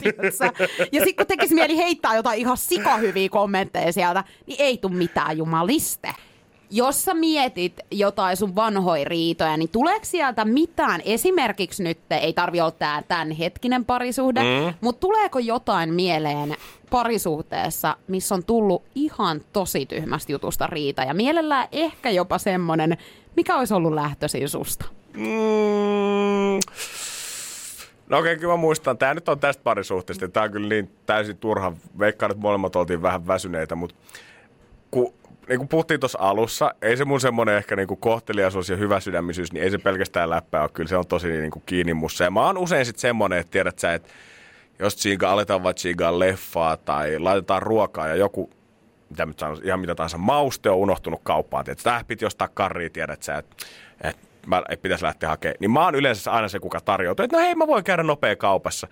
tietsä. 0.02 0.52
Ja 0.92 1.04
sit 1.04 1.16
kun 1.16 1.26
tekisi 1.26 1.54
mieli 1.54 1.76
heittää 1.76 2.16
jotain 2.16 2.40
ihan 2.40 2.56
sikahyviä 2.56 3.28
kommentteja 3.28 3.92
sieltä, 3.92 4.24
niin 4.46 4.60
ei 4.60 4.78
tuu 4.78 4.90
mitään 4.90 5.38
jumaliste. 5.38 6.14
Jos 6.72 7.04
sä 7.04 7.14
mietit 7.14 7.80
jotain 7.90 8.36
sun 8.36 8.54
vanhoja 8.54 9.04
riitoja, 9.04 9.56
niin 9.56 9.68
tuleeko 9.68 10.04
sieltä 10.04 10.44
mitään, 10.44 11.00
esimerkiksi 11.04 11.82
nyt, 11.82 11.98
ei 12.10 12.32
tarvi 12.32 12.60
olla 12.60 12.70
tää 12.70 13.02
tämän 13.08 13.30
hetkinen 13.30 13.84
parisuhde, 13.84 14.40
mm. 14.40 14.74
mutta 14.80 15.00
tuleeko 15.00 15.38
jotain 15.38 15.94
mieleen 15.94 16.56
parisuhteessa, 16.90 17.96
missä 18.08 18.34
on 18.34 18.44
tullut 18.44 18.82
ihan 18.94 19.40
tosi 19.52 19.86
tyhmästä 19.86 20.32
jutusta 20.32 20.66
riita, 20.66 21.02
ja 21.02 21.14
mielellään 21.14 21.68
ehkä 21.72 22.10
jopa 22.10 22.38
semmonen, 22.38 22.96
mikä 23.36 23.56
olisi 23.56 23.74
ollut 23.74 23.92
lähtöisin 23.92 24.48
susta? 24.48 24.84
Mm. 25.14 26.60
No 28.08 28.18
okei, 28.18 28.32
okay, 28.32 28.36
kyllä 28.36 28.52
mä 28.52 28.56
muistan. 28.56 28.98
Tämä 28.98 29.14
nyt 29.14 29.28
on 29.28 29.40
tästä 29.40 29.62
parisuhteesta. 29.62 30.28
Tämä 30.28 30.44
on 30.44 30.50
kyllä 30.50 30.68
niin 30.68 30.90
täysin 31.06 31.36
turha. 31.36 31.72
Veikkaan, 31.98 32.32
että 32.32 32.42
molemmat 32.42 32.76
oltiin 32.76 33.02
vähän 33.02 33.26
väsyneitä, 33.26 33.74
mutta 33.74 33.96
kun 34.90 35.14
niin 35.50 35.59
kuin 35.59 35.69
puhuttiin 35.69 36.00
tuossa 36.00 36.19
alussa, 36.21 36.75
ei 36.83 36.97
se 36.97 37.04
mun 37.04 37.21
semmoinen 37.21 37.57
ehkä 37.57 37.76
niin 37.76 37.88
kuin 37.88 38.00
kohteliaisuus 38.00 38.69
ja 38.69 38.76
hyvä 38.76 39.00
sydämisyys, 39.00 39.52
niin 39.52 39.64
ei 39.64 39.71
se 39.71 39.78
pelkästään 39.78 40.30
läppää 40.30 40.62
ole. 40.62 40.71
Kyllä 40.73 40.88
se 40.88 40.97
on 40.97 41.07
tosi 41.07 41.28
niin 41.28 41.50
kuin 41.50 41.62
kiinni 41.66 41.95
mussa. 41.95 42.25
Ja 42.25 42.30
mä 42.30 42.47
oon 42.47 42.59
usein 42.59 42.87
sitten 42.87 43.00
semmoinen, 43.00 43.38
että 43.38 43.50
tiedät 43.50 43.78
sä, 43.78 43.95
että 43.95 44.09
jos 44.78 44.97
tsiiga, 44.97 45.33
aletaan 45.33 45.62
vaan 45.62 45.75
tsiigaa 45.75 46.19
leffaa 46.19 46.76
tai 46.76 47.19
laitetaan 47.19 47.62
ruokaa 47.62 48.09
ja 48.09 48.14
joku, 48.14 48.50
mitä 49.11 49.26
nyt 49.26 49.38
sanon, 49.38 49.59
ihan 49.64 49.80
mitä 49.80 49.95
tahansa 49.95 50.19
mauste 50.19 50.71
on 50.71 50.76
unohtunut 50.76 51.21
kauppaan. 51.23 51.64
Että 51.69 51.85
tähän 51.85 52.07
piti 52.07 52.26
ostaa 52.26 52.49
karria, 52.49 52.90
tiedät 52.90 53.23
sä, 53.23 53.38
että, 53.38 53.57
että 54.00 54.23
mä 54.47 54.62
ei 54.69 54.76
pitäisi 54.76 55.04
lähteä 55.04 55.28
hakemaan. 55.28 55.57
Niin 55.61 55.71
mä 55.71 55.85
oon 55.85 55.95
yleensä 55.95 56.33
aina 56.33 56.49
se, 56.49 56.59
kuka 56.59 56.80
tarjoutuu, 56.80 57.25
että 57.25 57.37
no 57.37 57.42
hei, 57.42 57.54
mä 57.54 57.66
voin 57.66 57.85
käydä 57.85 58.02
nopea 58.02 58.37
kaupassa. 58.37 58.88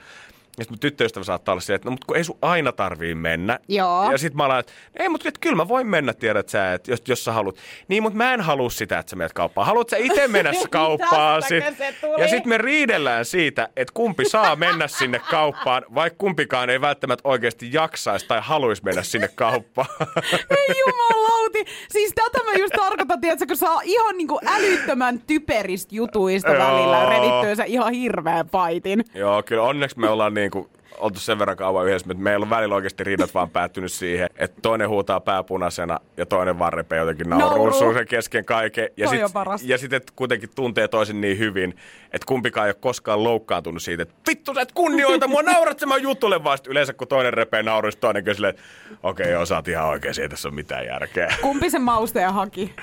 Ja 0.59 0.65
sitten 0.65 0.79
tyttöystävä 0.79 1.25
saattaa 1.25 1.53
olla 1.53 1.61
se, 1.61 1.75
että 1.75 1.87
no 1.87 1.91
mutta 1.91 2.07
kun 2.07 2.17
ei 2.17 2.25
sun 2.25 2.39
aina 2.43 2.73
tarvii 2.73 3.15
mennä. 3.15 3.59
Joo. 3.69 4.11
Ja 4.13 4.19
sitten 4.19 4.37
mä 4.37 4.45
alan, 4.45 4.61
että 4.61 4.73
ei, 4.99 5.09
mutta 5.09 5.29
että 5.29 5.41
kyllä 5.41 5.57
mä 5.57 5.69
voin 5.69 5.87
mennä, 5.87 6.13
tiedät 6.13 6.49
sä, 6.49 6.75
että 6.75 6.91
jos, 6.91 7.03
jos 7.09 7.25
sä 7.25 7.33
haluat. 7.33 7.57
Niin, 7.89 8.03
mutta 8.03 8.17
mä 8.17 8.35
en 8.35 8.41
halua 8.41 8.71
sitä, 8.71 8.99
että 8.99 9.11
sä 9.11 9.17
menet 9.17 9.33
kauppaan. 9.33 9.67
Haluat 9.67 9.89
sä 9.89 9.97
itse 9.97 10.29
mennä 10.29 10.53
kauppaan? 10.71 11.43
sit? 11.43 11.65
se 11.79 11.95
tuli? 12.01 12.23
Ja 12.23 12.29
sitten 12.29 12.49
me 12.49 12.59
riidellään 12.59 13.25
siitä, 13.25 13.69
että 13.77 13.95
kumpi 13.95 14.25
saa 14.25 14.57
mennä 14.57 14.89
sinne 14.89 15.21
kauppaan, 15.31 15.85
vaikka 15.95 16.17
kumpikaan 16.19 16.71
ei 16.71 16.81
välttämättä 16.81 17.29
oikeasti 17.29 17.73
jaksaisi 17.73 18.27
tai 18.27 18.41
haluaisi 18.43 18.85
mennä 18.85 19.03
sinne 19.03 19.29
kauppaan. 19.35 19.89
Ei 20.59 20.75
jumalauti. 20.87 21.65
Siis 21.89 22.13
tätä 22.15 22.45
mä 22.45 22.53
just 22.59 22.75
tarkoitan, 22.77 23.21
tiedätkö, 23.21 23.47
kun 23.47 23.57
saa 23.57 23.81
ihan 23.85 24.17
niinku 24.17 24.41
älyttömän 24.47 25.21
typeristä 25.27 25.95
jutuista 25.95 26.51
välillä 26.51 27.09
revittyä 27.09 27.65
ihan 27.67 27.93
hirveän 27.93 28.49
paitin. 28.49 29.05
Joo, 29.15 29.43
kyllä 29.43 29.63
onneksi 29.63 29.99
me 29.99 30.09
ollaan 30.09 30.35
niin 30.35 30.48
kuin 30.51 30.69
oltu 30.99 31.21
sen 31.21 31.39
verran 31.39 31.57
kauan 31.57 31.87
yhdessä, 31.87 32.07
että 32.11 32.23
meillä 32.23 32.45
on 32.45 32.51
välillä 32.51 32.75
oikeasti 32.75 33.05
riidat 33.05 33.35
vaan 33.35 33.51
päättynyt 33.51 33.93
siihen, 33.93 34.29
että 34.37 34.61
toinen 34.63 34.89
huutaa 34.89 35.21
pääpunaisena 35.21 36.01
ja 36.17 36.27
toinen 36.27 36.59
vaan 36.59 36.73
repee 36.73 36.99
jotenkin 36.99 37.29
Nauruu. 37.29 37.49
nauruun 37.49 37.95
sen 37.95 38.07
kesken 38.07 38.45
kaiken. 38.45 38.89
Ja 38.97 39.09
sitten 39.09 39.31
ja 39.63 39.79
sit, 39.79 39.93
että 39.93 40.13
kuitenkin 40.17 40.51
tuntee 40.55 40.89
toisen 40.89 41.21
niin 41.21 41.39
hyvin, 41.39 41.77
että 42.13 42.27
kumpikaan 42.27 42.67
ei 42.67 42.71
ole 42.71 42.77
koskaan 42.81 43.25
loukkaantunut 43.25 43.83
siitä, 43.83 44.03
että 44.03 44.15
vittu 44.29 44.55
sä 44.55 44.61
et 44.61 44.73
kunnioita 44.73 45.29
mua, 45.29 45.43
naurat 45.43 45.81
mä 45.87 45.97
jutulle 45.97 46.45
vaan. 46.45 46.59
Sitten 46.59 46.71
yleensä 46.71 46.93
kun 46.93 47.09
toinen 47.09 47.35
repee 47.35 47.63
nauruun, 47.63 47.93
sit 47.93 48.01
toinen 48.01 48.25
kyllä 48.25 48.35
silleen, 48.35 48.55
että 48.55 48.63
okei, 49.03 49.35
okay, 49.35 49.57
oot 49.57 49.69
ihan 49.69 49.87
oikein, 49.87 50.21
ei 50.21 50.29
tässä 50.29 50.49
ole 50.49 50.55
mitään 50.55 50.87
järkeä. 50.87 51.35
Kumpi 51.41 51.71
sen 51.71 51.83
mausteja 51.83 52.33
haki? 52.33 52.75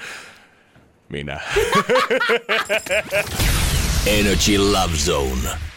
Minä. 1.10 1.40
Energy 4.20 4.58
Love 4.58 4.96
Zone. 4.96 5.75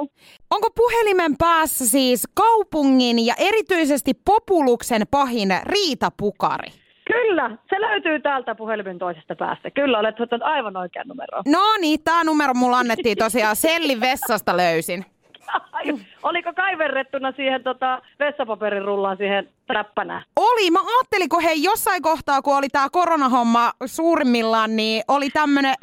Hello. 0.00 0.10
Onko 0.50 0.70
puhelimen 0.76 1.36
päässä 1.38 1.88
siis 1.88 2.28
kaupungin 2.34 3.26
ja 3.26 3.34
erityisesti 3.38 4.14
Populuksen 4.24 5.02
pahin 5.10 5.48
Riita 5.62 6.10
Pukari? 6.16 6.68
Kyllä, 7.06 7.50
se 7.70 7.80
löytyy 7.80 8.20
täältä 8.20 8.54
puhelimen 8.54 8.98
toisesta 8.98 9.36
päästä. 9.36 9.70
Kyllä, 9.70 9.98
olet 9.98 10.20
ottanut 10.20 10.46
aivan 10.46 10.76
oikean 10.76 11.08
numeron. 11.08 11.42
No 11.48 11.60
niin, 11.80 12.02
tämä 12.04 12.24
numero 12.24 12.54
mulla 12.54 12.78
annettiin 12.78 13.18
tosiaan 13.18 13.56
Sellin 13.56 14.00
vessasta 14.00 14.56
löysin. 14.56 15.04
Oliko 16.22 16.52
kaiverrettuna 16.52 17.32
siihen 17.32 17.62
tota, 17.62 18.02
vessapaperin 18.18 18.84
rullaan 18.84 19.16
siihen 19.16 19.48
räppänään? 19.68 20.22
Oli, 20.36 20.70
mä 20.70 20.78
ajattelin, 20.78 21.28
kun 21.28 21.42
hei 21.42 21.62
jossain 21.62 22.02
kohtaa, 22.02 22.42
kun 22.42 22.56
oli 22.56 22.68
tämä 22.68 22.88
koronahomma 22.92 23.72
suurimmillaan, 23.86 24.76
niin 24.76 25.02
oli 25.08 25.28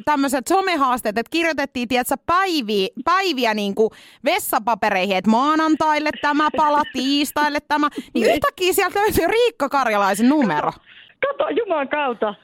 tämmöiset 0.05 0.47
somehaasteet, 0.47 1.17
että 1.17 1.29
kirjoitettiin, 1.29 1.87
tiedätkö, 1.87 2.15
päiviä, 2.25 2.87
päiviä 3.05 3.53
niin 3.53 3.75
kuin 3.75 3.89
vessapapereihin, 4.25 5.17
että 5.17 5.31
maanantaille 5.31 6.09
tämä 6.21 6.47
pala, 6.57 6.81
tiistaille 6.93 7.59
tämä, 7.67 7.87
niin 8.13 8.33
yhtäkkiä 8.33 8.73
sieltä 8.73 8.99
löytyy 8.99 9.27
Riikka 9.27 9.69
Karjalaisen 9.69 10.29
numero. 10.29 10.71
Kato, 11.27 11.49
Jumalan 11.49 11.89
kautta. 11.89 12.35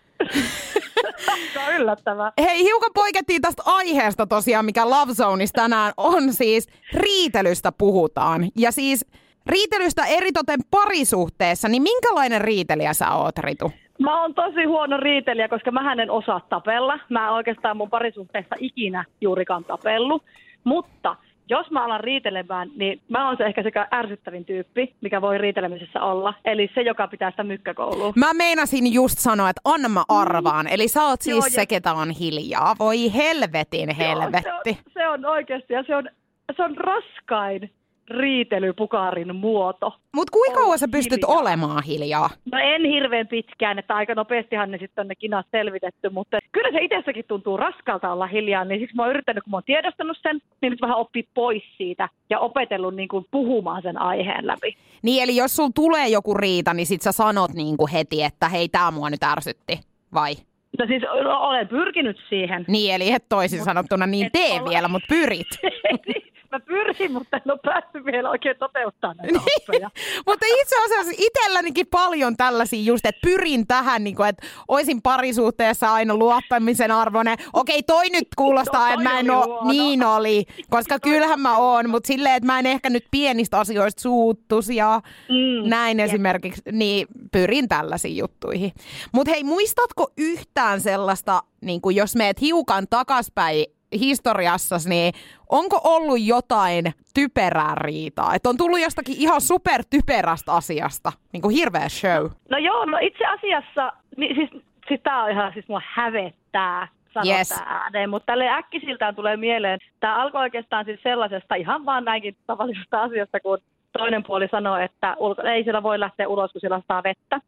Se 1.54 1.60
on 1.68 1.76
yllättävää. 1.76 2.32
Hei, 2.42 2.64
hiukan 2.64 2.92
poikettiin 2.94 3.42
tästä 3.42 3.64
aiheesta 3.66 4.28
tosiaan, 4.28 4.66
mikä 4.66 4.90
Love 4.90 5.14
Zoneissa 5.14 5.54
tänään 5.54 5.94
on 5.98 6.34
siis 6.34 6.68
riitelystä 6.94 7.72
puhutaan. 7.72 8.42
Ja 8.58 8.72
siis 8.72 9.06
riitelystä 9.46 10.06
eritoten 10.06 10.60
parisuhteessa, 10.72 11.68
niin 11.68 11.84
minkälainen 11.84 12.42
riitelijä 12.42 12.94
sä 12.94 13.12
oot, 13.12 13.38
Ritu? 13.38 13.72
Mä 14.00 14.22
oon 14.22 14.34
tosi 14.34 14.64
huono 14.64 14.98
riitelijä, 14.98 15.48
koska 15.48 15.72
mä 15.72 15.94
en 15.94 16.12
osaa 16.12 16.42
tapella. 16.50 17.00
Mä 17.10 17.28
en 17.28 17.34
oikeastaan 17.34 17.78
mun 17.78 17.90
parisuhteessa 17.90 18.56
ikinä 18.60 19.06
juurikaan 19.22 19.64
tapellut. 19.64 20.24
Mutta 20.64 21.16
jos 21.50 21.72
mä 21.72 21.86
alan 21.86 22.00
riitelemään, 22.00 22.70
niin 22.76 23.02
mä 23.10 23.28
oon 23.28 23.38
se 23.38 23.44
ehkä 23.44 23.64
sekä 23.64 23.88
ärsyttävin 23.94 24.46
tyyppi, 24.46 24.96
mikä 25.02 25.22
voi 25.22 25.38
riitelemisessä 25.38 26.02
olla. 26.02 26.34
Eli 26.46 26.70
se, 26.76 26.82
joka 26.82 27.08
pitää 27.08 27.32
sitä 27.32 27.44
mykkäkoulua. 27.44 28.14
Mä 28.16 28.34
meinasin 28.34 28.94
just 28.94 29.20
sanoa, 29.20 29.50
että 29.50 29.62
anna 29.66 29.90
mä 29.90 30.04
arvaan. 30.08 30.68
Eli 30.68 30.88
sä 30.88 31.04
oot 31.04 31.22
siis 31.22 31.36
Joo, 31.38 31.46
ja- 31.46 31.52
se, 31.52 31.66
ketä 31.66 31.94
on 31.94 32.10
hiljaa. 32.12 32.76
Voi 32.80 33.14
helvetin 33.14 33.96
helvetti. 33.96 34.50
Joo, 34.50 34.62
se, 34.64 34.70
on, 34.70 34.92
se 34.94 35.08
on 35.08 35.26
oikeasti, 35.26 35.74
ja 35.74 35.84
se 35.88 35.96
on, 35.96 36.10
se 36.56 36.64
on 36.64 36.78
raskain 36.78 37.72
riitelypukarin 38.14 39.36
muoto. 39.36 39.94
Mut 40.16 40.30
kuinka 40.30 40.60
kauan 40.60 40.80
sä 40.80 40.88
pystyt 40.88 41.22
hiljaa. 41.22 41.40
olemaan 41.40 41.84
hiljaa? 41.84 42.30
No 42.52 42.58
en 42.62 42.86
hirveän 42.86 43.28
pitkään, 43.28 43.80
että 43.80 43.96
aika 43.96 44.16
nopeastihan 44.16 44.72
ne 44.72 44.78
sitten 44.78 45.08
ne 45.08 45.16
kinat 45.16 45.46
selvitetty, 45.52 46.10
mutta 46.10 46.40
kyllä 46.52 46.72
se 46.72 46.78
itsessäkin 46.82 47.26
tuntuu 47.28 47.58
raskalta 47.58 48.12
olla 48.12 48.28
hiljaa, 48.28 48.66
niin 48.66 48.80
siksi 48.80 48.96
mä 48.96 49.02
oon 49.02 49.10
yrittänyt, 49.10 49.44
kun 49.44 49.52
mä 49.52 49.58
oon 49.58 49.64
tiedostanut 49.66 50.18
sen, 50.22 50.42
niin 50.62 50.72
nyt 50.72 50.82
vähän 50.82 50.98
oppii 50.98 51.28
pois 51.34 51.64
siitä 51.78 52.10
ja 52.30 52.40
opetellut 52.40 52.96
niin 52.96 53.08
kuin 53.10 53.26
puhumaan 53.32 53.82
sen 53.82 54.02
aiheen 54.02 54.48
läpi. 54.48 54.78
Niin 55.02 55.24
eli 55.24 55.36
jos 55.36 55.56
sul 55.56 55.70
tulee 55.76 56.08
joku 56.08 56.34
riita, 56.34 56.74
niin 56.74 56.86
sit 56.86 57.02
sä 57.02 57.12
sanot 57.12 57.54
niinku 57.54 57.90
heti, 57.94 58.24
että 58.24 58.50
hei 58.50 58.70
tää 58.70 58.92
mua 58.92 59.10
nyt 59.10 59.24
ärsytti. 59.24 59.80
Vai? 60.14 60.34
No 60.80 60.86
siis 60.88 61.04
olen 61.40 61.68
pyrkinyt 61.68 62.18
siihen. 62.30 62.66
Niin 62.68 62.96
eli 62.96 63.12
et 63.12 63.26
toisin 63.30 63.64
sanottuna 63.64 64.08
niin 64.08 64.26
et 64.26 64.32
tee 64.34 64.62
vielä, 64.70 64.88
mutta 64.88 65.06
pyrit. 65.10 65.48
mä 66.54 66.60
pyrin, 66.60 67.12
mutta 67.12 67.38
en 67.38 67.52
ole 67.52 67.60
päässyt 67.66 68.06
vielä 68.06 68.30
oikein 68.30 68.56
toteuttaa 68.60 69.14
näitä 69.14 69.40
oppeja. 69.40 69.92
Mutta 70.28 70.46
itse 70.62 70.76
asiassa 70.86 71.14
itsellänikin 71.18 71.88
paljon 71.88 72.38
tällaisia 72.38 72.84
just, 72.84 73.06
että 73.06 73.20
pyrin 73.24 73.68
tähän, 73.68 74.04
niin 74.04 74.16
kuin, 74.16 74.30
että 74.30 74.48
oisin 74.68 75.02
parisuhteessa 75.02 75.94
aina 75.94 76.16
luottamisen 76.16 76.92
arvoinen. 76.92 77.38
Okei, 77.54 77.84
toi 77.84 78.10
nyt 78.10 78.28
kuulostaa, 78.38 78.88
No, 78.88 78.94
että 78.94 79.10
mä 79.10 79.20
en 79.20 79.32
huono. 79.32 79.72
niin 79.72 80.04
oli, 80.04 80.46
koska 80.70 81.00
kyllähän 81.10 81.40
mä 81.40 81.58
oon, 81.58 81.90
mutta 81.90 82.08
silleen, 82.08 82.36
että 82.36 82.48
mä 82.48 82.60
en 82.60 82.66
ehkä 82.66 82.90
nyt 82.90 83.06
pienistä 83.12 83.60
asioista 83.60 84.02
suuttus 84.02 84.70
ja 84.70 85.02
Mm, 85.30 85.70
näin 85.70 86.00
jep. 86.00 86.10
esimerkiksi, 86.10 86.62
niin 86.72 87.08
pyrin 87.32 87.68
tällaisiin 87.70 88.18
juttuihin. 88.18 88.72
Mutta 89.14 89.32
hei, 89.32 89.44
muistatko 89.44 90.08
yhtään 90.18 90.82
sellaista, 90.82 91.44
niin 91.62 91.82
kuin 91.82 91.96
jos 91.96 92.16
meet 92.16 92.42
hiukan 92.42 92.88
takaspäin 92.90 93.66
historiassasi, 94.00 94.90
niin 94.90 95.14
onko 95.50 95.82
ollut 95.84 96.22
jotain 96.22 96.86
typerää 97.14 97.76
riitaa? 97.76 98.36
Että 98.36 98.50
on 98.50 98.58
tullut 98.58 98.80
jostakin 98.80 99.16
ihan 99.18 99.42
supertyperästä 99.42 100.54
asiasta, 100.54 101.12
niin 101.34 101.42
kuin 101.42 101.56
hirveä 101.56 101.90
show. 101.90 102.30
No 102.50 102.58
joo, 102.58 102.86
no 102.86 102.98
itse 103.02 103.26
asiassa, 103.26 103.94
niin 104.18 104.36
siis, 104.36 104.64
siis 104.88 105.02
tää 105.04 105.24
on 105.24 105.32
ihan, 105.32 105.54
siis 105.54 105.68
mua 105.68 105.82
hävettää 105.86 106.88
sanoa 107.14 107.38
Yes. 107.38 107.62
ääneen, 107.66 108.10
mutta 108.10 108.26
tälle 108.26 108.50
äkkisiltään 108.50 109.16
tulee 109.16 109.38
mieleen, 109.38 109.80
tämä 110.00 110.16
alkoi 110.16 110.42
oikeastaan 110.42 110.86
siis 110.86 111.00
sellaisesta 111.04 111.56
ihan 111.56 111.86
vaan 111.86 112.06
näinkin 112.06 112.36
tavallisesta 112.48 113.02
asiasta, 113.02 113.40
kun 113.40 113.58
toinen 113.98 114.24
puoli 114.24 114.48
sanoo, 114.52 114.78
että 114.78 115.16
ulko, 115.20 115.42
ei 115.42 115.64
siellä 115.64 115.84
voi 115.84 116.00
lähteä 116.00 116.28
ulos, 116.28 116.52
kun 116.52 116.62
siellä 116.62 116.82
saa 116.88 117.04
vettä. 117.04 117.42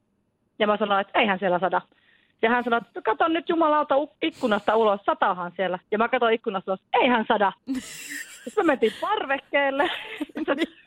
Ja 0.60 0.68
mä 0.68 0.78
sanoin, 0.78 1.02
että 1.02 1.20
eihän 1.20 1.40
siellä 1.40 1.60
sada. 1.60 1.82
Ja 2.42 2.50
hän 2.50 2.64
sanoi, 2.64 2.80
että 2.82 3.02
kato 3.02 3.28
nyt 3.28 3.50
jumalauta 3.50 3.96
ikkunasta 4.22 4.76
ulos, 4.76 5.02
satahan 5.06 5.52
siellä. 5.56 5.80
Ja 5.92 5.98
mä 5.98 6.10
katsoin 6.10 6.34
ikkunasta 6.34 6.72
ulos, 6.72 6.84
eihän 6.94 7.26
sada. 7.28 7.52
Sitten 8.44 8.66
me 8.66 8.72
mentiin 8.72 8.94
parvekkeelle. 9.02 9.92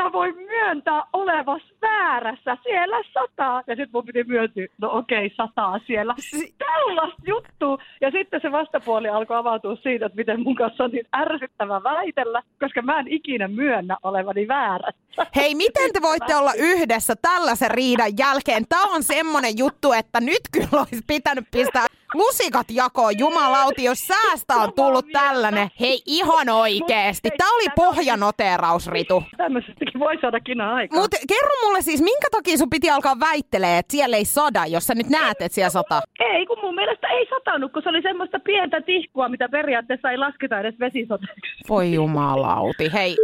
sinä 0.00 0.12
voi 0.12 0.32
myöntää 0.32 1.02
olevas 1.12 1.62
väärässä, 1.82 2.56
siellä 2.62 2.96
sataa. 3.12 3.62
Ja 3.66 3.76
sitten 3.76 3.90
mun 3.92 4.04
piti 4.04 4.24
myöntyä, 4.24 4.66
no 4.78 4.98
okei, 4.98 5.32
sataa 5.36 5.80
siellä. 5.86 6.14
Tällaista 6.58 7.22
juttu. 7.26 7.78
Ja 8.00 8.10
sitten 8.10 8.40
se 8.40 8.52
vastapuoli 8.52 9.08
alkoi 9.08 9.36
avautua 9.36 9.76
siitä, 9.76 10.06
että 10.06 10.16
miten 10.16 10.42
mun 10.42 10.54
kanssa 10.54 10.84
on 10.84 10.90
niin 10.90 11.06
ärsyttävä 11.16 11.82
väitellä, 11.82 12.42
koska 12.60 12.82
mä 12.82 13.00
en 13.00 13.08
ikinä 13.08 13.48
myönnä 13.48 13.96
olevani 14.02 14.48
väärässä. 14.48 15.26
Hei, 15.36 15.54
miten 15.54 15.92
te 15.92 16.02
voitte 16.02 16.36
olla 16.36 16.52
yhdessä 16.58 17.14
tällaisen 17.22 17.70
riidan 17.70 18.12
jälkeen? 18.18 18.64
Tämä 18.68 18.84
on 18.94 19.02
semmonen 19.02 19.58
juttu, 19.58 19.92
että 19.92 20.20
nyt 20.20 20.42
kyllä 20.52 20.82
olisi 20.82 21.04
pitänyt 21.06 21.44
pistää 21.50 21.86
lusikat 22.14 22.66
jakoon, 22.70 23.18
jumalauti, 23.18 23.84
jos 23.84 23.98
säästä 23.98 24.54
on 24.54 24.72
tullut 24.72 25.06
tällainen. 25.12 25.68
Hei, 25.80 26.02
ihan 26.06 26.48
oikeesti. 26.48 27.30
Tämä 27.38 27.54
oli 27.54 27.66
pohjanoteeraus, 27.76 28.86
Ritu. 28.86 29.22
Tämmöisestäkin 29.36 30.00
voi 30.00 30.18
saada 30.20 30.40
kinaa 30.40 30.74
aikaa. 30.74 31.00
Mutta 31.00 31.16
kerro 31.28 31.50
mulle 31.64 31.82
siis, 31.82 32.02
minkä 32.02 32.26
takia 32.30 32.58
sun 32.58 32.70
piti 32.70 32.90
alkaa 32.90 33.20
väittelee, 33.20 33.78
että 33.78 33.92
siellä 33.92 34.16
ei 34.16 34.24
sada, 34.24 34.66
jos 34.66 34.86
sä 34.86 34.94
nyt 34.94 35.08
näet, 35.08 35.40
että 35.40 35.54
siellä 35.54 35.70
sata? 35.70 36.00
Ei, 36.20 36.46
kun 36.46 36.58
mun 36.62 36.74
mielestä 36.74 37.08
ei 37.08 37.26
satanut, 37.30 37.72
kun 37.72 37.82
se 37.82 37.88
oli 37.88 38.02
semmoista 38.02 38.40
pientä 38.40 38.80
tihkua, 38.80 39.28
mitä 39.28 39.48
periaatteessa 39.48 40.10
ei 40.10 40.18
lasketa 40.18 40.60
edes 40.60 40.74
vesisoteeksi. 40.80 41.50
Voi 41.68 41.92
jumalauti, 41.92 42.92
hei. 42.92 43.16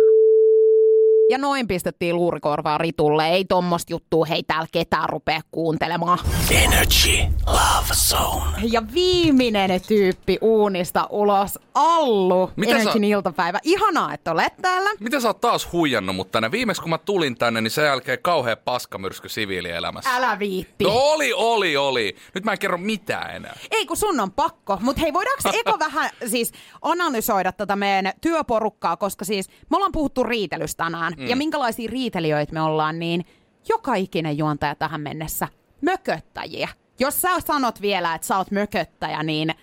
Ja 1.31 1.39
noin 1.39 1.69
pistettiin 1.69 2.17
luurikorvaa 2.17 2.79
Ritulle. 2.79 3.29
Ei 3.29 3.45
tommosta 3.45 3.93
juttua, 3.93 4.25
hei 4.25 4.43
täällä 4.43 4.67
ketään 4.73 5.09
rupea 5.09 5.41
kuuntelemaan. 5.51 6.19
Energy 6.51 7.11
Love 7.47 7.95
Zone. 7.95 8.61
Ja 8.73 8.83
viimeinen 8.95 9.81
tyyppi 9.89 10.39
uunista 10.41 11.07
ulos, 11.11 11.59
Allu, 11.75 12.51
Mitä 12.57 12.71
Energyn 12.71 12.93
sä- 12.93 12.99
iltapäivä. 13.07 13.59
Ihanaa, 13.63 14.15
että 14.15 14.33
olet 14.33 14.53
täällä. 14.63 14.91
Mitä 15.01 15.21
sä 15.21 15.29
oot 15.29 15.41
taas 15.41 15.73
huijannut 15.73 16.17
mut 16.17 16.31
tänne? 16.31 16.51
Viimeksi 16.51 16.83
kun 16.83 16.91
mä 16.91 16.99
tulin 16.99 17.39
tänne, 17.39 17.61
niin 17.61 17.71
sen 17.71 17.85
jälkeen 17.85 18.19
kauhea 18.23 18.57
paskamyrsky 18.57 19.29
siviilielämässä. 19.29 20.11
Älä 20.17 20.39
viitti. 20.39 20.85
No 20.85 20.91
oli, 20.95 21.33
oli, 21.33 21.77
oli. 21.77 22.17
Nyt 22.35 22.45
mä 22.45 22.53
en 22.53 22.59
kerro 22.59 22.79
mitään 22.79 23.37
enää. 23.37 23.57
Ei 23.71 23.87
kun 23.87 23.97
sun 23.97 24.21
on 24.21 24.33
pakko, 24.33 24.79
mutta 24.81 25.01
hei 25.03 25.13
voidaanko 25.13 25.51
eko 25.55 25.79
vähän 25.91 26.11
siis 26.27 26.53
analysoida 26.83 27.53
tätä 27.53 27.77
meidän 27.77 28.13
työporukkaa, 28.21 28.97
koska 28.97 29.25
siis 29.25 29.49
me 29.71 29.77
ollaan 29.77 29.93
puhuttu 29.93 30.23
riitelystä 30.25 30.85
tänään 30.85 31.16
mm. 31.17 31.27
ja 31.27 31.37
minkälaisia 31.37 31.91
riitelijöitä 31.91 32.53
me 32.53 32.63
ollaan, 32.63 32.99
niin 32.99 33.27
joka 33.69 33.95
ikinen 33.95 34.39
juontaja 34.39 34.75
tähän 34.75 35.01
mennessä 35.01 35.49
mököttäjiä. 35.81 36.69
Jos 36.99 37.23
sä 37.23 37.41
sanot 37.41 37.81
vielä, 37.81 38.15
että 38.15 38.27
sä 38.27 38.37
oot 38.37 38.51
mököttäjä, 38.51 39.23
niin 39.23 39.55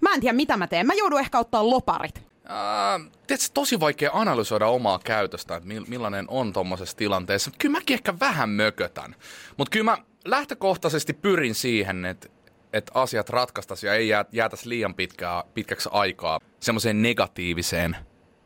mä 0.00 0.14
en 0.14 0.20
tiedä 0.20 0.36
mitä 0.36 0.56
mä 0.56 0.66
teen. 0.66 0.86
Mä 0.86 0.94
joudun 0.94 1.20
ehkä 1.20 1.38
ottaa 1.38 1.70
loparit. 1.70 2.22
Äh, 2.50 3.10
tiedätkö, 3.26 3.48
tosi 3.54 3.80
vaikea 3.80 4.10
analysoida 4.12 4.66
omaa 4.66 4.98
käytöstä, 4.98 5.56
että 5.56 5.68
mil- 5.68 5.88
millainen 5.88 6.24
on 6.28 6.52
tuommoisessa 6.52 6.96
tilanteessa. 6.96 7.50
Kyllä 7.58 7.72
mäkin 7.72 7.94
ehkä 7.94 8.14
vähän 8.20 8.50
mökötän. 8.50 9.14
Mutta 9.56 9.70
kyllä 9.70 9.84
mä 9.84 9.98
lähtökohtaisesti 10.24 11.12
pyrin 11.12 11.54
siihen, 11.54 12.04
että 12.04 12.28
että 12.72 12.92
asiat 12.94 13.30
ratkaistaisiin 13.30 13.88
ja 13.88 13.94
ei 13.94 14.08
jää, 14.08 14.24
jäätäisi 14.32 14.68
liian 14.68 14.94
pitkää, 14.94 15.44
pitkäksi 15.54 15.88
aikaa 15.92 16.40
semmoiseen 16.60 17.02
negatiiviseen 17.02 17.96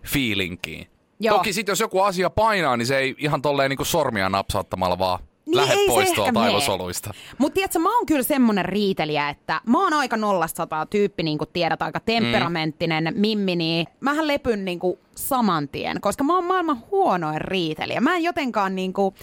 fiilinkiin. 0.07 0.87
Joo. 1.21 1.37
Toki 1.37 1.53
sitten 1.53 1.73
jos 1.73 1.81
joku 1.81 2.01
asia 2.01 2.31
painaa, 2.31 2.77
niin 2.77 2.87
se 2.87 2.99
ei 2.99 3.15
ihan 3.19 3.43
tolleen 3.43 3.71
niin 3.71 3.87
sormia 3.87 4.29
napsauttamalla 4.29 4.99
vaan 4.99 5.21
Niin 5.47 5.57
lähde 5.57 5.75
pois 5.87 6.13
tuolta 6.13 6.33
mene. 6.33 6.47
aivosoluista. 6.47 7.15
Mutta 7.39 7.55
tiedätkö, 7.55 7.79
mä 7.79 7.97
oon 7.97 8.07
kyllä 8.07 8.23
semmonen 8.23 8.65
riitelijä, 8.65 9.29
että 9.29 9.61
mä 9.67 9.83
oon 9.85 9.93
aika 9.93 10.17
nollasta 10.17 10.57
sataa 10.57 10.87
tyyppi, 10.87 11.23
niin 11.23 11.39
kuin 11.39 11.51
tiedät, 11.53 11.83
aika 11.83 12.01
temperamenttinen 12.01 13.05
mm. 13.05 13.21
mimmi, 13.21 13.57
niin 13.57 13.87
mähän 14.01 14.27
lepyn 14.27 14.65
niin 14.65 14.79
kuin 14.79 14.99
saman 15.17 15.69
tien, 15.69 16.01
koska 16.01 16.25
mä 16.25 16.35
oon 16.35 16.45
maailman 16.45 16.83
huonoin 16.91 17.41
riitelijä. 17.41 18.01
Mä 18.01 18.17
en 18.17 18.23
jotenkaan 18.23 18.75
niin 18.75 18.93
kuin 18.93 19.15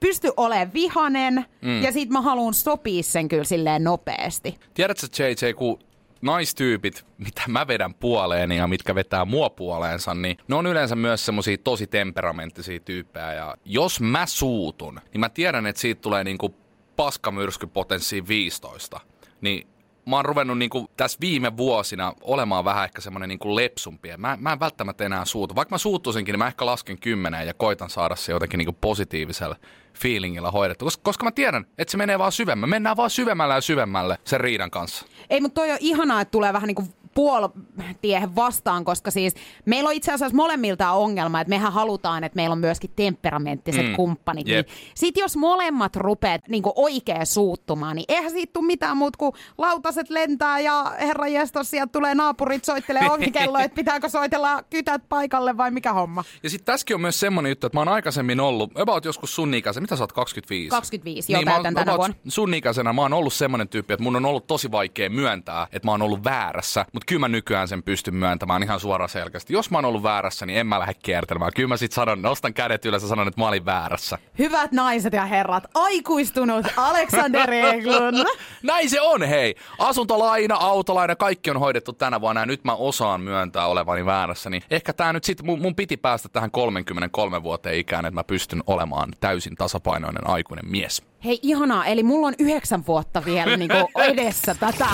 pysty 0.00 0.32
olemaan 0.36 0.72
vihanen 0.74 1.44
mm. 1.62 1.82
ja 1.82 1.92
sit 1.92 2.10
mä 2.10 2.20
haluan 2.20 2.54
sopia 2.54 3.02
sen 3.02 3.28
kyllä 3.28 3.44
silleen 3.44 3.84
nopeasti. 3.84 4.56
Tiedätkö 4.74 5.06
JJ, 5.18 5.52
kun 5.52 5.78
naistyypit, 6.22 7.06
mitä 7.24 7.42
mä 7.48 7.66
vedän 7.66 7.94
puoleeni 7.94 8.56
ja 8.56 8.66
mitkä 8.66 8.94
vetää 8.94 9.24
mua 9.24 9.50
puoleensa, 9.50 10.14
niin 10.14 10.36
ne 10.48 10.54
on 10.54 10.66
yleensä 10.66 10.96
myös 10.96 11.26
semmosia 11.26 11.58
tosi 11.58 11.86
temperamenttisia 11.86 12.80
tyyppejä. 12.80 13.32
Ja 13.32 13.56
jos 13.64 14.00
mä 14.00 14.26
suutun, 14.26 15.00
niin 15.12 15.20
mä 15.20 15.28
tiedän, 15.28 15.66
että 15.66 15.80
siitä 15.80 16.00
tulee 16.00 16.24
niinku 16.24 16.54
paskamyrskypotenssiin 16.96 18.28
15. 18.28 19.00
Niin 19.40 19.66
mä 20.10 20.16
oon 20.16 20.24
ruvennut 20.24 20.58
niinku 20.58 20.90
tässä 20.96 21.18
viime 21.20 21.56
vuosina 21.56 22.12
olemaan 22.22 22.64
vähän 22.64 22.84
ehkä 22.84 23.00
semmoinen 23.00 23.28
niinku 23.28 23.56
lepsumpi. 23.56 24.08
Ja 24.08 24.18
Mä, 24.18 24.38
mä 24.40 24.52
en 24.52 24.60
välttämättä 24.60 25.04
enää 25.04 25.24
suutu. 25.24 25.54
Vaikka 25.56 25.74
mä 25.74 25.78
suuttuisinkin, 25.78 26.32
niin 26.32 26.38
mä 26.38 26.46
ehkä 26.46 26.66
lasken 26.66 26.98
kymmeneen 26.98 27.46
ja 27.46 27.54
koitan 27.54 27.90
saada 27.90 28.16
se 28.16 28.32
jotenkin 28.32 28.58
niinku 28.58 28.76
positiivisella 28.80 29.56
feelingillä 29.94 30.50
hoidettu. 30.50 30.84
Koska, 30.84 31.00
koska 31.02 31.24
mä 31.24 31.30
tiedän, 31.30 31.66
että 31.78 31.92
se 31.92 31.98
menee 31.98 32.18
vaan 32.18 32.32
syvemmälle. 32.32 32.70
Mennään 32.70 32.96
vaan 32.96 33.10
syvemmälle 33.10 33.54
ja 33.54 33.60
syvemmälle 33.60 34.18
sen 34.24 34.40
riidan 34.40 34.70
kanssa. 34.70 35.06
Ei, 35.30 35.40
mutta 35.40 35.60
toi 35.60 35.70
on 35.70 35.78
ihanaa, 35.80 36.20
että 36.20 36.30
tulee 36.32 36.52
vähän 36.52 36.66
niin 36.66 36.74
kuin 36.74 36.94
puoltiehen 37.14 38.36
vastaan, 38.36 38.84
koska 38.84 39.10
siis 39.10 39.34
meillä 39.66 39.88
on 39.88 39.94
itse 39.94 40.12
asiassa 40.12 40.36
molemmilta 40.36 40.92
ongelma, 40.92 41.40
että 41.40 41.48
mehän 41.48 41.72
halutaan, 41.72 42.24
että 42.24 42.36
meillä 42.36 42.52
on 42.52 42.58
myöskin 42.58 42.90
temperamenttiset 42.96 43.86
Mm. 43.86 43.96
kumppanit. 43.96 44.48
Jep. 44.48 44.66
Niin 44.68 44.76
sit 44.94 45.16
jos 45.16 45.36
molemmat 45.36 45.96
rupeat 45.96 46.48
niin 46.48 46.62
oikein 46.74 47.26
suuttumaan, 47.26 47.96
niin 47.96 48.04
eihän 48.08 48.30
siitä 48.30 48.52
tule 48.52 48.66
mitään 48.66 48.96
muuta 48.96 49.16
kuin 49.18 49.32
lautaset 49.58 50.10
lentää 50.10 50.60
ja 50.60 50.94
herra 51.00 51.28
jestos, 51.28 51.70
sieltä 51.70 51.92
tulee 51.92 52.14
naapurit 52.14 52.64
soittelee 52.64 53.10
ovikelloa, 53.10 53.62
että 53.62 53.74
pitääkö 53.74 54.08
soitella 54.08 54.62
kytät 54.70 55.02
paikalle 55.08 55.56
vai 55.56 55.70
mikä 55.70 55.92
homma. 55.92 56.24
Ja 56.42 56.50
sitten 56.50 56.64
tässäkin 56.66 56.94
on 56.94 57.00
myös 57.00 57.20
semmonen 57.20 57.50
juttu, 57.50 57.66
että 57.66 57.76
mä 57.76 57.80
oon 57.80 57.88
aikaisemmin 57.88 58.40
ollut, 58.40 58.78
about 58.80 59.04
joskus 59.04 59.34
sun 59.34 59.54
ikäisen, 59.54 59.82
mitä 59.82 59.96
sä 59.96 60.02
oot, 60.02 60.12
25? 60.12 60.68
25, 60.70 61.32
joo, 61.32 61.40
niin, 61.40 61.48
oon 61.48 61.56
täytän 61.62 61.74
tänä 61.74 61.96
vuonna. 61.96 62.16
Sun 62.28 62.54
ikäisenä 62.54 62.92
mä 62.92 63.02
oon 63.02 63.12
ollut 63.12 63.32
semmonen 63.32 63.68
tyyppi, 63.68 63.92
että 63.94 64.04
mun 64.04 64.16
on 64.16 64.24
ollut 64.26 64.46
tosi 64.46 64.70
vaikea 64.70 65.10
myöntää, 65.10 65.66
että 65.72 65.86
mä 65.88 65.90
oon 65.90 66.02
ollut 66.02 66.24
väärässä, 66.24 66.86
mutta 67.00 67.08
kyllä 67.08 67.20
mä 67.20 67.28
nykyään 67.28 67.68
sen 67.68 67.82
pystyn 67.82 68.14
myöntämään 68.14 68.62
ihan 68.62 68.80
suoraan 68.80 69.08
selkeästi. 69.08 69.52
Jos 69.52 69.70
mä 69.70 69.78
oon 69.78 69.84
ollut 69.84 70.02
väärässä, 70.02 70.46
niin 70.46 70.58
en 70.58 70.66
mä 70.66 70.78
lähde 70.78 70.94
kiertelemään. 70.94 71.52
Kyllä 71.54 71.68
mä 71.68 71.76
sit 71.76 71.92
sanon, 71.92 72.22
nostan 72.22 72.54
kädet 72.54 72.84
ylös 72.84 73.02
ja 73.02 73.08
sanon, 73.08 73.28
että 73.28 73.40
mä 73.40 73.48
olin 73.48 73.64
väärässä. 73.64 74.18
Hyvät 74.38 74.72
naiset 74.72 75.12
ja 75.12 75.24
herrat, 75.24 75.64
aikuistunut 75.74 76.66
Alexander 76.76 77.52
Eglund. 77.52 78.24
Näin 78.62 78.90
se 78.90 79.00
on, 79.00 79.22
hei! 79.22 79.54
Asuntolaina, 79.78 80.54
autolaina, 80.54 81.16
kaikki 81.16 81.50
on 81.50 81.60
hoidettu 81.60 81.92
tänä 81.92 82.20
vuonna 82.20 82.40
ja 82.40 82.46
nyt 82.46 82.64
mä 82.64 82.74
osaan 82.74 83.20
myöntää 83.20 83.66
olevani 83.66 84.06
väärässä. 84.06 84.50
Niin 84.50 84.62
ehkä 84.70 84.92
tää 84.92 85.12
nyt 85.12 85.24
sit, 85.24 85.42
mun, 85.42 85.60
mun 85.60 85.74
piti 85.74 85.96
päästä 85.96 86.28
tähän 86.28 86.50
33 86.50 87.42
vuoteen 87.42 87.78
ikään, 87.78 88.06
että 88.06 88.14
mä 88.14 88.24
pystyn 88.24 88.62
olemaan 88.66 89.08
täysin 89.20 89.56
tasapainoinen 89.56 90.30
aikuinen 90.30 90.70
mies. 90.70 91.02
Hei, 91.24 91.38
ihanaa. 91.42 91.86
Eli 91.86 92.02
mulla 92.02 92.26
on 92.26 92.34
yhdeksän 92.38 92.86
vuotta 92.86 93.22
vielä 93.24 93.56
niin 93.56 93.70
edessä 94.12 94.54
tätä. 94.54 94.86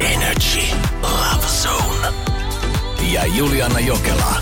Energy 0.00 0.74
Love 1.02 1.46
Zone. 1.62 2.14
Ja 3.12 3.26
Juliana 3.26 3.80
Jokela. 3.80 4.40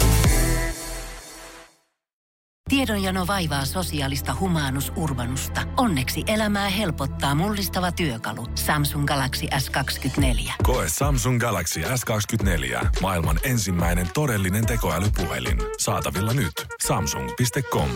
Tiedonjano 2.68 3.26
vaivaa 3.26 3.64
sosiaalista 3.64 4.36
humanus 4.40 4.92
urbanusta. 4.96 5.60
Onneksi 5.76 6.22
elämää 6.26 6.68
helpottaa 6.68 7.34
mullistava 7.34 7.92
työkalu. 7.92 8.46
Samsung 8.54 9.06
Galaxy 9.06 9.46
S24. 9.46 10.52
Koe 10.62 10.86
Samsung 10.88 11.40
Galaxy 11.40 11.80
S24. 11.80 12.86
Maailman 13.00 13.40
ensimmäinen 13.42 14.08
todellinen 14.14 14.66
tekoälypuhelin. 14.66 15.58
Saatavilla 15.78 16.32
nyt. 16.32 16.52
Samsung.com. 16.86 17.88